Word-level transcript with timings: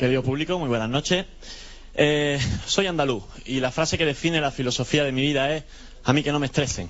querido 0.00 0.22
público? 0.22 0.58
Muy 0.58 0.68
buenas 0.68 0.88
noches. 0.88 1.26
Eh, 1.94 2.38
soy 2.66 2.86
andaluz 2.86 3.24
y 3.44 3.60
la 3.60 3.70
frase 3.70 3.98
que 3.98 4.06
define 4.06 4.40
la 4.40 4.50
filosofía 4.50 5.04
de 5.04 5.12
mi 5.12 5.22
vida 5.22 5.54
es 5.54 5.64
a 6.04 6.12
mí 6.12 6.22
que 6.22 6.32
no 6.32 6.38
me 6.38 6.46
estresen. 6.46 6.88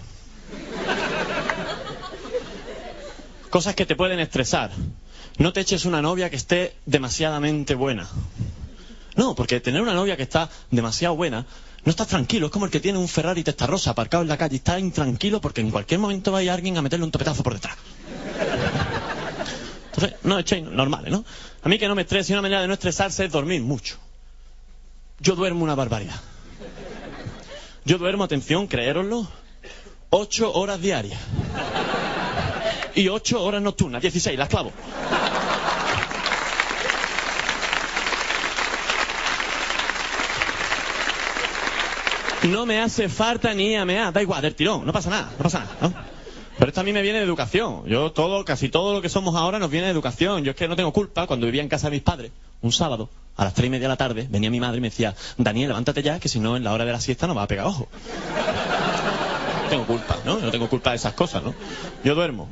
Cosas 3.50 3.74
que 3.74 3.86
te 3.86 3.96
pueden 3.96 4.20
estresar. 4.20 4.70
No 5.38 5.52
te 5.52 5.60
eches 5.60 5.84
una 5.84 6.02
novia 6.02 6.30
que 6.30 6.36
esté 6.36 6.76
demasiadamente 6.86 7.74
buena. 7.74 8.08
No, 9.16 9.34
porque 9.34 9.60
tener 9.60 9.82
una 9.82 9.94
novia 9.94 10.16
que 10.16 10.22
está 10.22 10.48
demasiado 10.70 11.16
buena, 11.16 11.46
no 11.84 11.90
estás 11.90 12.08
tranquilo. 12.08 12.46
Es 12.46 12.52
como 12.52 12.66
el 12.66 12.70
que 12.70 12.78
tiene 12.78 12.98
un 12.98 13.08
Ferrari 13.08 13.42
Testarossa 13.42 13.90
aparcado 13.90 14.22
en 14.22 14.28
la 14.28 14.36
calle. 14.36 14.56
Está 14.56 14.78
intranquilo 14.78 15.40
porque 15.40 15.62
en 15.62 15.70
cualquier 15.70 15.98
momento 15.98 16.30
va 16.30 16.38
a 16.38 16.42
ir 16.42 16.50
alguien 16.50 16.76
a 16.76 16.82
meterle 16.82 17.04
un 17.04 17.10
topetazo 17.10 17.42
por 17.42 17.54
detrás. 17.54 17.76
Entonces, 19.86 20.18
no 20.22 20.38
echéis 20.38 20.62
normales, 20.62 21.10
¿no? 21.10 21.24
A 21.62 21.68
mí 21.68 21.78
que 21.78 21.88
no 21.88 21.94
me 21.94 22.02
estrese 22.02 22.32
y 22.32 22.34
una 22.34 22.42
manera 22.42 22.60
de 22.60 22.68
no 22.68 22.74
estresarse 22.74 23.24
es 23.24 23.32
dormir 23.32 23.62
mucho. 23.62 23.98
Yo 25.20 25.36
duermo 25.36 25.64
una 25.64 25.74
barbaridad. 25.74 26.18
Yo 27.84 27.98
duermo, 27.98 28.24
atención, 28.24 28.66
creéroslo, 28.66 29.28
ocho 30.08 30.52
horas 30.52 30.80
diarias. 30.80 31.20
Y 32.94 33.08
ocho 33.08 33.42
horas 33.42 33.62
nocturnas, 33.62 34.00
16, 34.00 34.38
las 34.38 34.48
clavo. 34.48 34.72
No 42.44 42.64
me 42.64 42.80
hace 42.80 43.10
falta 43.10 43.52
ni 43.52 43.76
a 43.76 43.84
mea, 43.84 44.10
da 44.10 44.22
igual, 44.22 44.40
del 44.40 44.54
tirón, 44.54 44.86
no 44.86 44.92
pasa 44.92 45.10
nada, 45.10 45.30
no 45.36 45.42
pasa 45.42 45.58
nada, 45.60 45.76
¿no? 45.82 46.19
Pero 46.60 46.68
esto 46.68 46.82
a 46.82 46.84
mí 46.84 46.92
me 46.92 47.00
viene 47.00 47.20
de 47.20 47.24
educación. 47.24 47.86
Yo 47.86 48.12
todo, 48.12 48.44
casi 48.44 48.68
todo 48.68 48.92
lo 48.92 49.00
que 49.00 49.08
somos 49.08 49.34
ahora 49.34 49.58
nos 49.58 49.70
viene 49.70 49.86
de 49.86 49.92
educación. 49.92 50.44
Yo 50.44 50.50
es 50.50 50.56
que 50.58 50.68
no 50.68 50.76
tengo 50.76 50.92
culpa. 50.92 51.26
Cuando 51.26 51.46
vivía 51.46 51.62
en 51.62 51.70
casa 51.70 51.86
de 51.86 51.96
mis 51.96 52.02
padres, 52.02 52.32
un 52.60 52.70
sábado, 52.70 53.08
a 53.38 53.44
las 53.44 53.54
tres 53.54 53.68
y 53.68 53.70
media 53.70 53.84
de 53.84 53.88
la 53.88 53.96
tarde, 53.96 54.26
venía 54.28 54.50
mi 54.50 54.60
madre 54.60 54.76
y 54.76 54.82
me 54.82 54.90
decía, 54.90 55.14
Daniel, 55.38 55.68
levántate 55.68 56.02
ya, 56.02 56.20
que 56.20 56.28
si 56.28 56.38
no 56.38 56.58
en 56.58 56.64
la 56.64 56.74
hora 56.74 56.84
de 56.84 56.92
la 56.92 57.00
siesta 57.00 57.26
no 57.26 57.34
va 57.34 57.44
a 57.44 57.46
pegar 57.46 57.64
ojo. 57.64 57.88
No 59.64 59.70
tengo 59.70 59.86
culpa, 59.86 60.18
¿no? 60.26 60.38
No 60.38 60.50
tengo 60.50 60.68
culpa 60.68 60.90
de 60.90 60.96
esas 60.96 61.14
cosas, 61.14 61.42
¿no? 61.42 61.54
Yo 62.04 62.14
duermo. 62.14 62.46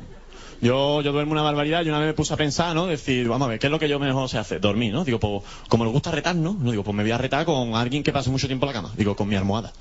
Yo, 0.59 1.01
yo 1.01 1.11
duermo 1.11 1.33
una 1.33 1.43
barbaridad 1.43 1.85
y 1.85 1.89
una 1.89 1.99
vez 1.99 2.07
me 2.07 2.13
puse 2.15 2.33
a 2.33 2.37
pensar, 2.37 2.73
¿no? 2.73 2.87
Decir, 2.87 3.27
vamos 3.27 3.45
a 3.45 3.49
ver, 3.49 3.59
¿qué 3.59 3.67
es 3.67 3.71
lo 3.71 3.77
que 3.77 3.87
yo 3.87 3.99
mejor 3.99 4.27
sé 4.27 4.39
hacer? 4.39 4.59
Dormir, 4.59 4.91
¿no? 4.91 5.03
Digo, 5.03 5.19
pues, 5.19 5.43
como 5.67 5.83
nos 5.83 5.93
gusta 5.93 6.09
retar, 6.09 6.35
¿no? 6.35 6.57
No 6.59 6.71
digo, 6.71 6.83
pues 6.83 6.95
me 6.95 7.03
voy 7.03 7.11
a 7.11 7.19
retar 7.19 7.45
con 7.45 7.75
alguien 7.75 8.01
que 8.01 8.11
pase 8.11 8.31
mucho 8.31 8.47
tiempo 8.47 8.65
en 8.65 8.69
la 8.69 8.73
cama. 8.73 8.91
Digo, 8.97 9.15
con 9.15 9.27
mi 9.27 9.35
almohada. 9.35 9.71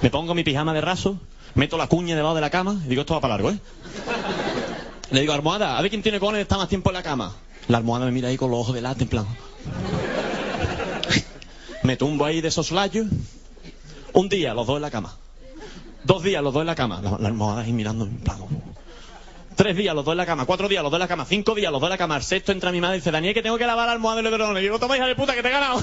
Me 0.00 0.10
pongo 0.10 0.32
mi 0.34 0.44
pijama 0.44 0.72
de 0.72 0.80
raso, 0.80 1.18
meto 1.56 1.76
la 1.76 1.88
cuña 1.88 2.14
debajo 2.14 2.34
de 2.34 2.40
la 2.40 2.50
cama 2.50 2.80
y 2.84 2.88
digo, 2.88 3.00
esto 3.00 3.14
va 3.14 3.20
para 3.20 3.34
largo, 3.34 3.50
¿eh? 3.50 3.58
Le 5.10 5.20
digo, 5.20 5.32
almohada, 5.32 5.76
a 5.76 5.82
ver 5.82 5.90
quién 5.90 6.02
tiene 6.02 6.20
cojones 6.20 6.42
estar 6.42 6.58
más 6.58 6.68
tiempo 6.68 6.90
en 6.90 6.94
la 6.94 7.02
cama. 7.02 7.34
La 7.68 7.78
almohada 7.78 8.04
me 8.06 8.12
mira 8.12 8.28
ahí 8.28 8.36
con 8.36 8.50
los 8.50 8.60
ojos 8.60 8.74
de 8.74 8.80
en 8.80 9.08
plan. 9.08 9.26
Me 11.82 11.96
tumbo 11.96 12.24
ahí 12.24 12.40
de 12.40 12.50
soslayos. 12.50 13.06
Un 14.12 14.28
día, 14.28 14.54
los 14.54 14.66
dos 14.66 14.76
en 14.76 14.82
la 14.82 14.90
cama. 14.90 15.16
Dos 16.04 16.22
días, 16.22 16.42
los 16.42 16.52
dos 16.52 16.60
en 16.60 16.66
la 16.66 16.74
cama. 16.74 17.00
La, 17.00 17.28
almohada 17.28 17.62
ahí 17.62 17.72
mirando, 17.72 18.04
en 18.04 18.18
plan. 18.18 18.38
Tres 19.54 19.76
días, 19.76 19.94
los 19.94 20.04
dos 20.04 20.12
en 20.12 20.18
la 20.18 20.26
cama. 20.26 20.44
Cuatro 20.44 20.68
días, 20.68 20.82
los 20.82 20.90
dos 20.90 20.98
en 20.98 21.02
la 21.02 21.08
cama. 21.08 21.24
Cinco 21.24 21.54
días, 21.54 21.72
los 21.72 21.80
dos 21.80 21.88
en 21.88 21.92
la 21.92 21.98
cama. 21.98 22.16
Al 22.16 22.22
sexto 22.22 22.52
entra 22.52 22.70
mi 22.72 22.80
madre 22.80 22.96
y 22.96 23.00
dice, 23.00 23.10
Daniel, 23.10 23.34
que 23.34 23.42
tengo 23.42 23.56
que 23.56 23.66
lavar 23.66 23.86
la 23.86 23.92
almohada 23.92 24.22
del 24.22 24.32
edredón. 24.32 24.58
Y 24.58 24.60
digo, 24.60 24.78
toma, 24.78 24.96
hija 24.96 25.06
de 25.06 25.14
puta, 25.14 25.34
que 25.34 25.42
te 25.42 25.48
he 25.48 25.52
ganado. 25.52 25.80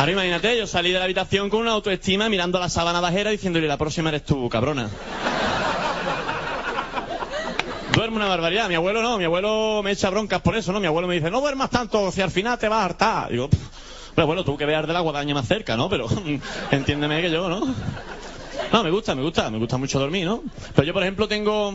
Ahora 0.00 0.12
imagínate, 0.12 0.56
yo 0.56 0.66
salí 0.66 0.92
de 0.92 0.98
la 0.98 1.04
habitación 1.04 1.50
con 1.50 1.60
una 1.60 1.72
autoestima 1.72 2.30
mirando 2.30 2.56
a 2.56 2.60
la 2.62 2.70
sábana 2.70 3.02
bajera 3.02 3.32
diciéndole 3.32 3.68
la 3.68 3.76
próxima 3.76 4.08
eres 4.08 4.24
tú, 4.24 4.48
cabrona. 4.48 4.88
Duermo 7.92 8.16
una 8.16 8.26
barbaridad. 8.26 8.66
Mi 8.70 8.76
abuelo 8.76 9.02
no, 9.02 9.18
mi 9.18 9.24
abuelo 9.24 9.82
me 9.84 9.90
echa 9.90 10.08
broncas 10.08 10.40
por 10.40 10.56
eso, 10.56 10.72
¿no? 10.72 10.80
Mi 10.80 10.86
abuelo 10.86 11.06
me 11.06 11.16
dice, 11.16 11.30
no 11.30 11.42
duermas 11.42 11.68
tanto, 11.68 12.10
si 12.12 12.22
al 12.22 12.30
final 12.30 12.58
te 12.58 12.66
vas 12.66 12.80
a 12.80 12.84
hartar. 12.86 13.30
Digo, 13.30 13.50
"Pff, 13.50 13.58
pero 14.14 14.26
bueno, 14.26 14.42
tú 14.42 14.56
que 14.56 14.64
veas 14.64 14.86
de 14.86 14.94
la 14.94 15.00
guadaña 15.00 15.34
más 15.34 15.46
cerca, 15.46 15.76
¿no? 15.76 15.90
Pero 15.90 16.06
entiéndeme 16.70 17.20
que 17.20 17.30
yo, 17.30 17.50
¿no? 17.50 17.60
No, 18.72 18.82
me 18.82 18.90
gusta, 18.90 19.14
me 19.14 19.20
gusta, 19.20 19.50
me 19.50 19.58
gusta 19.58 19.76
mucho 19.76 19.98
dormir, 19.98 20.24
¿no? 20.24 20.42
Pero 20.74 20.86
yo, 20.86 20.94
por 20.94 21.02
ejemplo, 21.02 21.28
tengo 21.28 21.74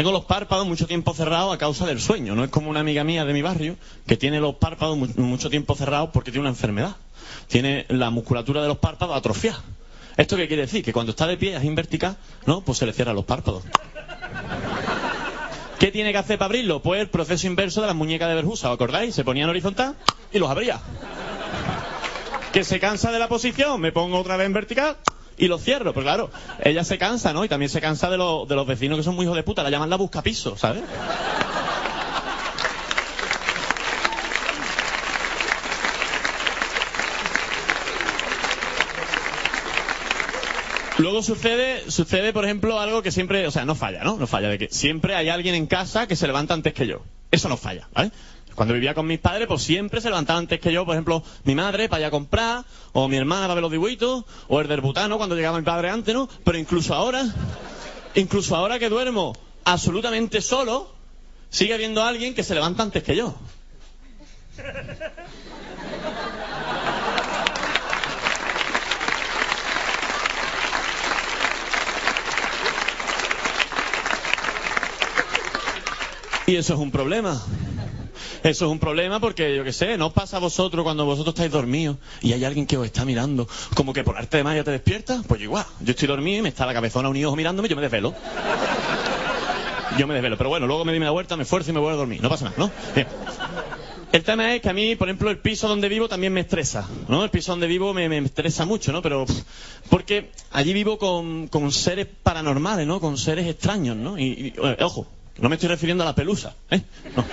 tengo 0.00 0.12
los 0.12 0.24
párpados 0.24 0.66
mucho 0.66 0.86
tiempo 0.86 1.12
cerrados 1.12 1.54
a 1.54 1.58
causa 1.58 1.84
del 1.84 2.00
sueño. 2.00 2.34
No 2.34 2.42
es 2.42 2.48
como 2.48 2.70
una 2.70 2.80
amiga 2.80 3.04
mía 3.04 3.26
de 3.26 3.34
mi 3.34 3.42
barrio 3.42 3.76
que 4.06 4.16
tiene 4.16 4.40
los 4.40 4.54
párpados 4.54 4.96
mu- 4.96 5.08
mucho 5.18 5.50
tiempo 5.50 5.74
cerrados 5.74 6.08
porque 6.10 6.30
tiene 6.30 6.40
una 6.40 6.48
enfermedad. 6.48 6.96
Tiene 7.48 7.84
la 7.90 8.08
musculatura 8.08 8.62
de 8.62 8.68
los 8.68 8.78
párpados 8.78 9.14
atrofiada. 9.14 9.60
¿Esto 10.16 10.38
qué 10.38 10.48
quiere 10.48 10.62
decir? 10.62 10.82
Que 10.82 10.94
cuando 10.94 11.10
está 11.10 11.26
de 11.26 11.36
pie, 11.36 11.54
es 11.54 11.74
vertical, 11.74 12.16
¿no? 12.46 12.62
Pues 12.62 12.78
se 12.78 12.86
le 12.86 12.94
cierran 12.94 13.14
los 13.14 13.26
párpados. 13.26 13.62
¿Qué 15.78 15.90
tiene 15.92 16.12
que 16.12 16.18
hacer 16.18 16.38
para 16.38 16.46
abrirlo? 16.46 16.80
Pues 16.80 17.02
el 17.02 17.10
proceso 17.10 17.46
inverso 17.46 17.82
de 17.82 17.88
las 17.88 17.96
muñecas 17.96 18.30
de 18.30 18.36
Berjusa, 18.36 18.70
¿os 18.70 18.74
acordáis? 18.76 19.14
Se 19.14 19.22
ponían 19.22 19.50
horizontal 19.50 19.96
y 20.32 20.38
los 20.38 20.48
abría. 20.48 20.80
Que 22.54 22.64
se 22.64 22.80
cansa 22.80 23.12
de 23.12 23.18
la 23.18 23.28
posición, 23.28 23.78
me 23.82 23.92
pongo 23.92 24.18
otra 24.18 24.38
vez 24.38 24.46
en 24.46 24.54
vertical 24.54 24.96
y 25.40 25.48
los 25.48 25.62
cierro. 25.62 25.92
Pero 25.92 26.04
claro, 26.04 26.30
ella 26.62 26.84
se 26.84 26.98
cansa, 26.98 27.32
¿no? 27.32 27.44
Y 27.44 27.48
también 27.48 27.70
se 27.70 27.80
cansa 27.80 28.08
de, 28.10 28.16
los- 28.18 28.46
de 28.48 28.54
los 28.54 28.66
vecinos 28.66 28.98
que 28.98 29.02
son 29.04 29.14
muy 29.16 29.24
hijos 29.24 29.36
de 29.36 29.42
puta, 29.42 29.62
la 29.62 29.70
llaman 29.70 29.90
la 29.90 29.96
buscapiso, 29.96 30.56
¿sabes? 30.56 30.82
Luego 40.98 41.22
sucede, 41.22 41.90
sucede, 41.90 42.32
por 42.34 42.44
ejemplo, 42.44 42.78
algo 42.78 43.00
que 43.02 43.10
siempre, 43.10 43.46
o 43.46 43.50
sea, 43.50 43.64
no 43.64 43.74
falla, 43.74 44.04
¿no? 44.04 44.16
No 44.18 44.26
falla, 44.26 44.48
de 44.48 44.58
que 44.58 44.68
siempre 44.70 45.14
hay 45.14 45.30
alguien 45.30 45.54
en 45.54 45.66
casa 45.66 46.06
que 46.06 46.14
se 46.14 46.26
levanta 46.26 46.52
antes 46.52 46.74
que 46.74 46.86
yo. 46.86 47.02
Eso 47.30 47.48
no 47.48 47.56
falla, 47.56 47.88
¿vale? 47.94 48.10
Cuando 48.60 48.74
vivía 48.74 48.92
con 48.92 49.06
mis 49.06 49.18
padres, 49.18 49.48
pues 49.48 49.62
siempre 49.62 50.02
se 50.02 50.10
levantaba 50.10 50.38
antes 50.38 50.60
que 50.60 50.70
yo, 50.70 50.84
por 50.84 50.94
ejemplo, 50.94 51.22
mi 51.44 51.54
madre 51.54 51.88
para 51.88 52.00
ir 52.00 52.06
a 52.08 52.10
comprar, 52.10 52.62
o 52.92 53.08
mi 53.08 53.16
hermana 53.16 53.44
para 53.44 53.54
ver 53.54 53.62
los 53.62 53.72
dibujitos, 53.72 54.26
o 54.48 54.60
el 54.60 54.68
del 54.68 54.82
butano 54.82 55.16
cuando 55.16 55.34
llegaba 55.34 55.56
mi 55.56 55.64
padre 55.64 55.88
antes, 55.88 56.14
¿no? 56.14 56.28
Pero 56.44 56.58
incluso 56.58 56.94
ahora, 56.94 57.24
incluso 58.14 58.54
ahora 58.54 58.78
que 58.78 58.90
duermo 58.90 59.32
absolutamente 59.64 60.42
solo, 60.42 60.92
sigue 61.48 61.72
habiendo 61.72 62.02
alguien 62.02 62.34
que 62.34 62.42
se 62.42 62.54
levanta 62.54 62.82
antes 62.82 63.02
que 63.02 63.16
yo. 63.16 63.34
Y 76.46 76.56
eso 76.56 76.74
es 76.74 76.78
un 76.78 76.90
problema. 76.90 77.40
Eso 78.42 78.64
es 78.64 78.70
un 78.70 78.78
problema 78.78 79.20
porque, 79.20 79.54
yo 79.54 79.64
qué 79.64 79.72
sé, 79.72 79.98
no 79.98 80.12
pasa 80.12 80.38
a 80.38 80.40
vosotros 80.40 80.82
cuando 80.82 81.04
vosotros 81.04 81.34
estáis 81.34 81.50
dormidos 81.50 81.98
y 82.22 82.32
hay 82.32 82.44
alguien 82.44 82.66
que 82.66 82.76
os 82.78 82.86
está 82.86 83.04
mirando, 83.04 83.46
como 83.74 83.92
que 83.92 84.02
por 84.02 84.16
arte 84.16 84.38
de 84.38 84.44
magia 84.44 84.64
te 84.64 84.70
despierta. 84.70 85.22
Pues 85.28 85.40
igual, 85.42 85.66
yo 85.80 85.90
estoy 85.90 86.08
dormido 86.08 86.38
y 86.38 86.42
me 86.42 86.48
está 86.48 86.64
la 86.64 86.72
cabezona 86.72 87.08
un 87.08 87.24
ojo 87.24 87.36
mirándome, 87.36 87.68
yo 87.68 87.76
me 87.76 87.82
desvelo. 87.82 88.14
Yo 89.98 90.06
me 90.06 90.14
desvelo, 90.14 90.38
pero 90.38 90.48
bueno, 90.48 90.66
luego 90.66 90.84
me 90.84 90.92
di 90.92 90.98
una 90.98 91.10
vuelta, 91.10 91.36
me 91.36 91.42
esfuerzo 91.42 91.70
y 91.70 91.74
me 91.74 91.80
vuelvo 91.80 91.96
a 91.96 91.98
dormir. 91.98 92.22
No 92.22 92.28
pasa 92.28 92.46
nada, 92.46 92.56
¿no? 92.56 92.70
El 94.12 94.24
tema 94.24 94.54
es 94.54 94.62
que 94.62 94.68
a 94.68 94.72
mí, 94.72 94.96
por 94.96 95.08
ejemplo, 95.08 95.30
el 95.30 95.38
piso 95.38 95.68
donde 95.68 95.88
vivo 95.88 96.08
también 96.08 96.32
me 96.32 96.40
estresa, 96.40 96.88
¿no? 97.08 97.22
El 97.22 97.30
piso 97.30 97.52
donde 97.52 97.66
vivo 97.68 97.94
me, 97.94 98.08
me 98.08 98.18
estresa 98.18 98.64
mucho, 98.64 98.90
¿no? 98.90 99.02
Pero, 99.02 99.24
porque 99.88 100.30
allí 100.50 100.72
vivo 100.72 100.98
con, 100.98 101.46
con 101.48 101.70
seres 101.70 102.08
paranormales, 102.22 102.86
¿no? 102.86 103.00
Con 103.00 103.16
seres 103.18 103.46
extraños, 103.46 103.96
¿no? 103.96 104.18
Y, 104.18 104.24
y, 104.24 104.54
ojo, 104.80 105.06
no 105.38 105.48
me 105.48 105.54
estoy 105.54 105.68
refiriendo 105.68 106.02
a 106.02 106.06
la 106.06 106.14
pelusa, 106.14 106.54
¿eh? 106.70 106.82
No. 107.16 107.24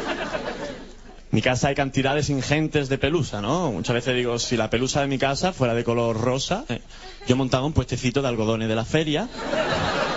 Mi 1.37 1.43
casa 1.43 1.67
hay 1.67 1.75
cantidades 1.75 2.31
ingentes 2.31 2.89
de 2.89 2.97
pelusa, 2.97 3.43
¿no? 3.43 3.71
Muchas 3.71 3.93
veces 3.93 4.15
digo, 4.15 4.39
si 4.39 4.57
la 4.57 4.71
pelusa 4.71 5.01
de 5.01 5.07
mi 5.07 5.19
casa 5.19 5.53
fuera 5.53 5.75
de 5.75 5.83
color 5.83 6.19
rosa, 6.19 6.65
eh, 6.67 6.81
yo 7.27 7.35
montaba 7.35 7.63
un 7.63 7.73
puestecito 7.73 8.23
de 8.23 8.27
algodones 8.27 8.67
de 8.67 8.75
la 8.75 8.83
feria 8.83 9.29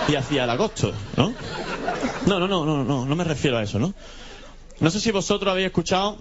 y 0.07 0.15
hacía 0.15 0.45
el 0.45 0.49
agosto, 0.49 0.91
¿no? 1.17 1.31
No, 2.25 2.39
no, 2.39 2.47
no, 2.47 2.65
no, 2.65 2.83
no, 2.83 3.05
no 3.05 3.15
me 3.15 3.23
refiero 3.23 3.59
a 3.59 3.61
eso, 3.61 3.77
¿no? 3.77 3.93
No 4.79 4.89
sé 4.89 4.99
si 4.99 5.11
vosotros 5.11 5.51
habéis 5.51 5.67
escuchado, 5.67 6.17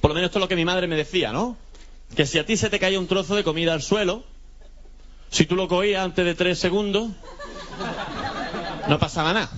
por 0.00 0.12
lo 0.12 0.14
menos 0.14 0.28
esto 0.28 0.38
es 0.38 0.40
lo 0.40 0.48
que 0.48 0.56
mi 0.56 0.64
madre 0.64 0.86
me 0.86 0.96
decía, 0.96 1.30
¿no? 1.30 1.58
Que 2.16 2.24
si 2.24 2.38
a 2.38 2.46
ti 2.46 2.56
se 2.56 2.70
te 2.70 2.78
caía 2.78 2.98
un 2.98 3.08
trozo 3.08 3.36
de 3.36 3.44
comida 3.44 3.74
al 3.74 3.82
suelo, 3.82 4.24
si 5.28 5.44
tú 5.44 5.56
lo 5.56 5.68
cogías 5.68 6.02
antes 6.02 6.24
de 6.24 6.34
tres 6.34 6.58
segundos, 6.58 7.10
no 8.88 8.98
pasaba 8.98 9.34
nada. 9.34 9.50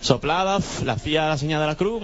Soplaba, 0.00 0.58
le 0.84 0.90
hacía 0.90 1.28
la 1.28 1.38
señal 1.38 1.60
de 1.60 1.66
la 1.68 1.76
cruz. 1.76 2.02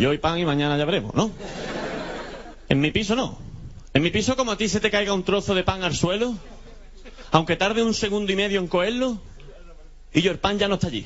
Y 0.00 0.06
hoy 0.06 0.16
pan 0.16 0.38
y 0.38 0.46
mañana 0.46 0.78
ya 0.78 0.86
veremos, 0.86 1.14
¿no? 1.14 1.30
En 2.70 2.80
mi 2.80 2.90
piso 2.90 3.14
no. 3.14 3.36
En 3.92 4.02
mi 4.02 4.08
piso 4.08 4.34
como 4.34 4.50
a 4.50 4.56
ti 4.56 4.66
se 4.66 4.80
te 4.80 4.90
caiga 4.90 5.12
un 5.12 5.24
trozo 5.24 5.54
de 5.54 5.62
pan 5.62 5.82
al 5.82 5.94
suelo, 5.94 6.36
aunque 7.32 7.56
tarde 7.56 7.82
un 7.82 7.92
segundo 7.92 8.32
y 8.32 8.34
medio 8.34 8.60
en 8.60 8.66
cogerlo, 8.66 9.20
y 10.14 10.22
yo 10.22 10.30
el 10.30 10.38
pan 10.38 10.58
ya 10.58 10.68
no 10.68 10.76
está 10.76 10.86
allí. 10.86 11.04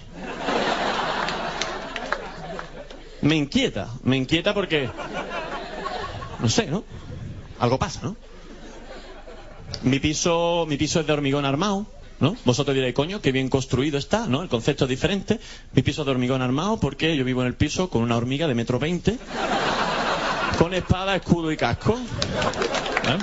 Me 3.21 3.35
inquieta, 3.35 3.89
me 4.05 4.17
inquieta 4.17 4.55
porque... 4.55 4.89
No 6.39 6.49
sé, 6.49 6.67
¿no? 6.67 6.85
Algo 7.59 7.81
pasa, 7.81 7.99
¿no? 8.05 8.17
Mi 9.83 9.99
piso, 9.99 10.67
mi 10.69 10.77
piso 10.77 11.01
es 11.01 11.07
de 11.09 11.13
hormigón 11.13 11.45
armado, 11.45 11.85
¿no? 12.21 12.37
Vosotros 12.45 12.75
diréis, 12.75 12.95
coño, 12.95 13.21
qué 13.21 13.33
bien 13.33 13.49
construido 13.49 13.99
está, 13.99 14.27
¿no? 14.27 14.43
El 14.43 14.49
concepto 14.49 14.85
es 14.85 14.91
diferente. 14.91 15.41
Mi 15.73 15.83
piso 15.83 16.05
de 16.05 16.11
hormigón 16.11 16.43
armado 16.43 16.79
porque 16.79 17.17
yo 17.17 17.25
vivo 17.25 17.43
en 17.43 17.49
el 17.49 17.55
piso 17.55 17.89
con 17.91 18.03
una 18.03 18.17
hormiga 18.17 18.47
de 18.47 18.55
metro 18.55 18.79
veinte, 18.79 19.19
con 20.59 20.75
espada, 20.75 21.17
escudo 21.17 21.51
y 21.53 21.57
casco. 21.57 21.95
¿eh? 21.95 23.19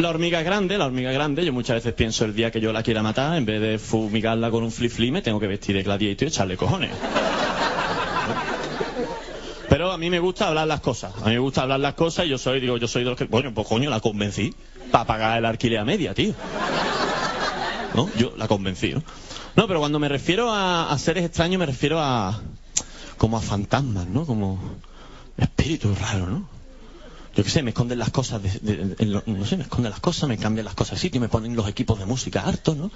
La 0.00 0.08
hormiga 0.08 0.38
es 0.38 0.46
grande, 0.46 0.78
la 0.78 0.86
hormiga 0.86 1.10
es 1.10 1.14
grande. 1.14 1.44
Yo 1.44 1.52
muchas 1.52 1.76
veces 1.76 1.92
pienso 1.92 2.24
el 2.24 2.34
día 2.34 2.50
que 2.50 2.60
yo 2.60 2.72
la 2.72 2.82
quiera 2.82 3.02
matar, 3.02 3.36
en 3.36 3.44
vez 3.44 3.60
de 3.60 3.78
fumigarla 3.78 4.50
con 4.50 4.62
un 4.62 4.72
flip 4.72 4.98
me 5.10 5.20
tengo 5.20 5.38
que 5.38 5.46
vestir 5.46 5.76
de 5.76 5.82
gladiator 5.82 6.24
y 6.24 6.28
echarle 6.28 6.56
cojones. 6.56 6.90
Mí 10.00 10.08
me 10.08 10.18
gusta 10.18 10.48
hablar 10.48 10.66
las 10.66 10.80
cosas. 10.80 11.12
A 11.22 11.26
mí 11.26 11.32
me 11.32 11.38
gusta 11.40 11.60
hablar 11.60 11.78
las 11.78 11.92
cosas 11.92 12.24
y 12.24 12.30
yo 12.30 12.38
soy, 12.38 12.58
digo, 12.58 12.78
yo 12.78 12.88
soy 12.88 13.04
de 13.04 13.10
los 13.10 13.18
que, 13.18 13.28
coño, 13.28 13.52
pues 13.52 13.66
coño, 13.68 13.90
la 13.90 14.00
convencí 14.00 14.54
para 14.90 15.04
pagar 15.04 15.38
el 15.38 15.44
alquiler 15.44 15.78
a 15.78 15.84
media, 15.84 16.14
tío. 16.14 16.32
¿No? 17.94 18.08
Yo 18.16 18.32
la 18.38 18.48
convencí, 18.48 18.94
¿no? 18.94 19.02
No, 19.56 19.66
pero 19.66 19.78
cuando 19.78 19.98
me 19.98 20.08
refiero 20.08 20.50
a, 20.50 20.90
a 20.90 20.98
seres 20.98 21.26
extraños 21.26 21.58
me 21.58 21.66
refiero 21.66 22.00
a, 22.00 22.40
como 23.18 23.36
a 23.36 23.42
fantasmas, 23.42 24.06
¿no? 24.06 24.24
Como 24.24 24.58
espíritus 25.36 25.98
raros, 26.00 26.30
¿no? 26.30 26.48
Yo 27.36 27.44
qué 27.44 27.50
sé, 27.50 27.62
me 27.62 27.70
esconden 27.70 27.98
las 27.98 28.08
cosas, 28.10 28.42
de, 28.42 29.22
no 29.26 29.44
sé, 29.44 29.58
me 29.58 29.64
esconden 29.64 29.90
las 29.90 30.00
cosas, 30.00 30.30
me 30.30 30.38
cambian 30.38 30.64
las 30.64 30.74
cosas 30.74 30.96
de 30.96 31.02
sitio, 31.02 31.20
me 31.20 31.28
ponen 31.28 31.54
los 31.54 31.68
equipos 31.68 31.98
de 31.98 32.06
música 32.06 32.46
hartos, 32.46 32.74
¿no? 32.74 32.90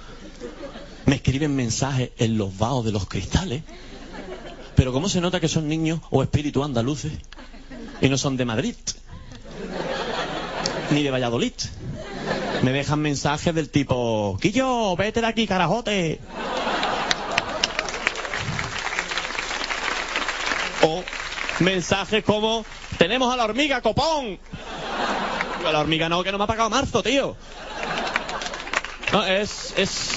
Me 1.04 1.16
escriben 1.16 1.54
mensajes 1.54 2.12
en 2.16 2.38
los 2.38 2.56
vaos 2.56 2.82
de 2.86 2.92
los 2.92 3.06
cristales. 3.06 3.62
Pero 4.76 4.92
¿cómo 4.92 5.08
se 5.08 5.20
nota 5.20 5.40
que 5.40 5.48
son 5.48 5.68
niños 5.68 6.00
o 6.10 6.22
espíritus 6.22 6.64
andaluces 6.64 7.12
y 8.00 8.08
no 8.08 8.18
son 8.18 8.36
de 8.36 8.44
Madrid? 8.44 8.74
Ni 10.90 11.02
de 11.02 11.10
Valladolid. 11.10 11.52
Me 12.62 12.72
dejan 12.72 13.00
mensajes 13.00 13.54
del 13.54 13.68
tipo, 13.68 14.38
Quillo, 14.40 14.96
vete 14.96 15.20
de 15.20 15.26
aquí, 15.26 15.46
carajote. 15.46 16.18
O 20.82 21.02
mensajes 21.60 22.24
como, 22.24 22.64
tenemos 22.98 23.32
a 23.32 23.36
la 23.36 23.44
hormiga, 23.44 23.80
copón. 23.80 24.38
A 25.64 25.72
la 25.72 25.80
hormiga 25.80 26.08
no, 26.08 26.22
que 26.22 26.32
no 26.32 26.38
me 26.38 26.44
ha 26.44 26.46
pagado 26.46 26.70
marzo, 26.70 27.02
tío. 27.02 27.36
No, 29.12 29.24
es, 29.24 29.74
es 29.76 30.10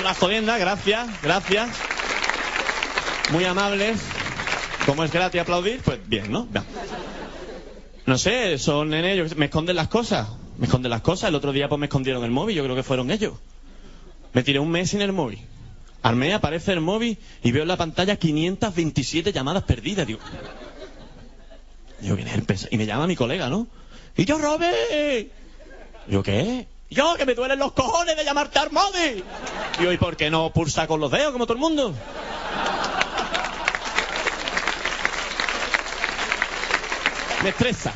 una 0.00 0.14
jodienda, 0.14 0.56
gracias, 0.58 1.08
gracias. 1.22 1.93
Muy 3.30 3.44
amables. 3.44 4.00
Como 4.86 5.02
es 5.04 5.12
gratis 5.12 5.40
aplaudir, 5.40 5.80
pues 5.82 5.98
bien, 6.06 6.30
¿no? 6.30 6.46
No 8.06 8.18
sé, 8.18 8.58
son 8.58 8.90
yo 8.90 9.22
qué 9.22 9.28
sé, 9.30 9.34
me 9.34 9.46
esconden 9.46 9.76
las 9.76 9.88
cosas. 9.88 10.28
Me 10.58 10.66
esconden 10.66 10.90
las 10.90 11.00
cosas. 11.00 11.30
El 11.30 11.34
otro 11.34 11.52
día 11.52 11.68
pues 11.68 11.78
me 11.78 11.86
escondieron 11.86 12.22
el 12.24 12.30
móvil, 12.30 12.56
yo 12.56 12.64
creo 12.64 12.76
que 12.76 12.82
fueron 12.82 13.10
ellos. 13.10 13.32
Me 14.34 14.42
tiré 14.42 14.58
un 14.58 14.70
mes 14.70 14.90
sin 14.90 15.00
el 15.00 15.12
móvil. 15.12 15.40
Armé, 16.02 16.34
aparece 16.34 16.72
el 16.72 16.80
móvil 16.80 17.16
y 17.42 17.50
veo 17.50 17.62
en 17.62 17.68
la 17.68 17.78
pantalla 17.78 18.16
527 18.16 19.32
llamadas 19.32 19.62
perdidas. 19.62 20.06
Digo, 20.06 20.20
digo 22.00 22.16
¿quién 22.16 22.28
el 22.28 22.42
pesa-? 22.42 22.68
Y 22.70 22.76
me 22.76 22.84
llama 22.84 23.06
mi 23.06 23.16
colega, 23.16 23.48
¿no? 23.48 23.66
Y 24.16 24.26
yo, 24.26 24.36
Robert. 24.36 24.76
Digo, 26.06 26.22
¿qué? 26.22 26.68
Yo, 26.90 27.14
que 27.16 27.24
me 27.24 27.34
duelen 27.34 27.58
los 27.58 27.72
cojones 27.72 28.16
de 28.16 28.24
llamarte 28.24 28.58
al 28.58 28.70
móvil. 28.70 29.24
Digo, 29.78 29.92
¿y 29.92 29.96
por 29.96 30.16
qué 30.16 30.30
no 30.30 30.52
pulsa 30.52 30.86
con 30.86 31.00
los 31.00 31.10
dedos 31.10 31.32
como 31.32 31.46
todo 31.46 31.54
el 31.54 31.60
mundo? 31.60 31.94
Me 37.44 37.50
estresa. 37.50 37.92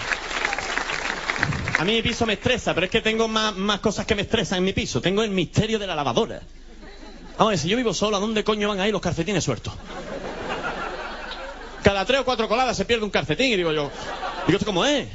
A 1.78 1.82
mí 1.82 1.92
mi 1.94 2.02
piso 2.02 2.26
me 2.26 2.34
estresa, 2.34 2.74
pero 2.74 2.84
es 2.84 2.90
que 2.90 3.00
tengo 3.00 3.28
más, 3.28 3.80
cosas 3.80 4.04
que 4.04 4.14
me 4.14 4.20
estresan 4.20 4.58
en 4.58 4.64
mi 4.64 4.74
piso. 4.74 5.00
Tengo 5.00 5.22
el 5.22 5.30
misterio 5.30 5.78
de 5.78 5.86
la 5.86 5.94
lavadora. 5.94 6.42
Vamos 7.38 7.46
a 7.46 7.48
ver, 7.52 7.58
si 7.58 7.66
yo 7.66 7.78
vivo 7.78 7.94
solo, 7.94 8.18
¿a 8.18 8.20
dónde 8.20 8.44
coño 8.44 8.68
van 8.68 8.78
a 8.78 8.86
ir 8.86 8.92
los 8.92 9.00
calcetines 9.00 9.42
sueltos? 9.42 9.72
Cada 11.82 12.04
tres 12.04 12.20
o 12.20 12.24
cuatro 12.26 12.46
coladas 12.46 12.76
se 12.76 12.84
pierde 12.84 13.04
un 13.04 13.10
calcetín 13.10 13.46
y 13.46 13.56
digo 13.56 13.72
yo, 13.72 13.90
digo, 14.46 14.58
¿esto 14.58 14.66
cómo 14.66 14.84
es? 14.84 15.08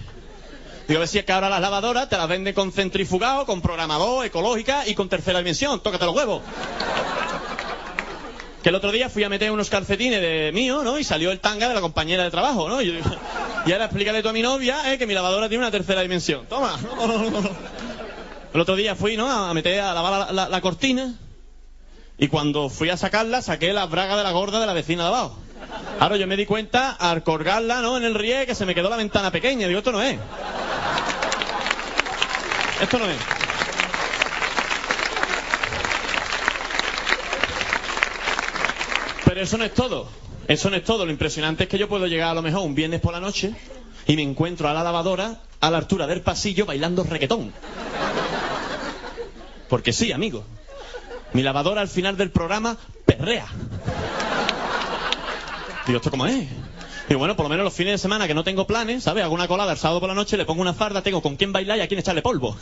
Digo, 0.88 0.98
a 0.98 1.02
ver 1.02 1.08
si 1.08 1.20
es 1.20 1.26
que 1.26 1.32
ahora 1.32 1.48
las 1.48 1.62
lavadoras 1.62 2.10
te 2.10 2.18
las 2.18 2.28
venden 2.28 2.56
con 2.56 2.72
centrifugado, 2.72 3.46
con 3.46 3.62
programador, 3.62 4.26
ecológica 4.26 4.88
y 4.88 4.96
con 4.96 5.10
tercera 5.10 5.38
dimensión. 5.38 5.80
Tócate 5.84 6.06
los 6.06 6.16
huevos. 6.16 6.42
Que 8.64 8.70
el 8.70 8.76
otro 8.76 8.92
día 8.92 9.10
fui 9.10 9.24
a 9.24 9.30
meter 9.30 9.52
unos 9.52 9.70
calcetines 9.70 10.22
de 10.22 10.50
mío, 10.54 10.84
¿no? 10.84 10.98
Y 10.98 11.04
salió 11.04 11.30
el 11.32 11.40
tanga 11.40 11.68
de 11.68 11.76
la 11.76 11.82
compañera 11.82 12.24
de 12.24 12.32
trabajo, 12.32 12.68
¿no? 12.68 12.82
Y, 12.82 12.88
yo 12.88 12.94
digo, 12.94 13.10
y 13.66 13.72
ahora 13.72 13.86
explícale 13.86 14.22
tú 14.22 14.30
a 14.30 14.34
mi 14.34 14.42
novia, 14.42 14.92
¿eh? 14.94 14.98
Que 14.98 15.06
mi 15.08 15.14
lavadora 15.14 15.48
tiene 15.50 15.64
una 15.64 15.72
tercera 15.72 16.02
dimensión. 16.02 16.46
Toma. 16.48 16.78
El 18.54 18.60
otro 18.62 18.76
día 18.76 18.96
fui, 18.96 19.18
¿no? 19.18 19.30
A 19.32 19.54
meter, 19.54 19.80
a 19.80 19.94
lavar 19.94 20.28
la, 20.28 20.32
la- 20.32 20.50
la 20.50 20.62
cortina. 20.62 21.14
Y 22.18 22.28
cuando 22.28 22.70
fui 22.70 22.90
a 22.90 22.98
sacarla, 22.98 23.42
saqué 23.42 23.74
la 23.74 23.86
braga 23.88 24.16
de 24.18 24.24
la 24.24 24.32
gorda 24.32 24.60
de 24.60 24.68
la 24.68 24.74
vecina 24.74 25.04
de 25.04 25.10
abajo. 25.10 25.38
Ahora 26.00 26.18
yo 26.18 26.28
me 26.28 26.36
di 26.38 26.46
cuenta 26.46 26.92
al 26.92 27.24
colgarla, 27.24 27.82
¿no? 27.82 27.98
En 27.98 28.04
el 28.04 28.14
rie 28.16 28.46
que 28.46 28.54
se 28.54 28.66
me 28.66 28.76
quedó 28.76 28.90
la 28.90 28.98
ventana 28.98 29.32
pequeña. 29.32 29.68
Digo, 29.68 29.80
esto 29.80 29.92
no 29.92 30.02
es. 30.02 30.20
Esto 32.82 33.00
no 33.00 33.06
es. 33.10 33.18
Pero 39.26 39.42
eso 39.42 39.58
no 39.58 39.64
es 39.66 39.74
todo. 39.74 40.10
Eso 40.48 40.70
no 40.70 40.76
es 40.76 40.84
todo. 40.84 41.06
Lo 41.06 41.12
impresionante 41.12 41.64
es 41.64 41.70
que 41.70 41.78
yo 41.78 41.88
puedo 41.88 42.08
llegar 42.08 42.30
a 42.30 42.34
lo 42.34 42.42
mejor 42.42 42.62
un 42.62 42.76
viernes 42.76 43.02
por 43.02 43.14
la 43.14 43.20
noche 43.20 43.54
y 44.08 44.16
me 44.16 44.22
encuentro 44.22 44.68
a 44.68 44.74
la 44.74 44.84
lavadora 44.84 45.40
a 45.60 45.72
la 45.72 45.78
altura 45.78 46.08
del 46.08 46.22
pasillo 46.22 46.66
bailando 46.66 47.04
reggaetón. 47.04 47.54
Porque 49.70 49.94
sí, 49.94 50.12
amigo. 50.12 50.44
Mi 51.32 51.42
lavadora 51.42 51.82
al 51.82 51.88
final 51.88 52.18
del 52.18 52.30
programa 52.30 52.78
perrea. 53.06 53.48
Digo, 55.88 55.98
¿esto 55.98 56.12
cómo 56.12 56.26
es? 56.26 56.48
Y 57.10 57.16
bueno, 57.16 57.36
por 57.36 57.46
lo 57.46 57.50
menos 57.50 57.64
los 57.66 57.74
fines 57.74 57.94
de 57.94 57.98
semana 57.98 58.28
que 58.28 58.34
no 58.34 58.44
tengo 58.44 58.68
planes, 58.68 59.04
¿sabes? 59.04 59.24
Hago 59.24 59.34
una 59.34 59.48
colada 59.48 59.72
el 59.72 59.78
sábado 59.78 60.00
por 60.00 60.10
la 60.10 60.16
noche, 60.16 60.38
le 60.38 60.46
pongo 60.46 60.62
una 60.62 60.74
farda, 60.74 61.02
tengo 61.02 61.22
con 61.22 61.36
quién 61.36 61.52
bailar 61.52 61.78
y 61.78 61.82
a 61.82 61.88
quién 61.88 62.00
echarle 62.00 62.22
polvo. 62.22 62.56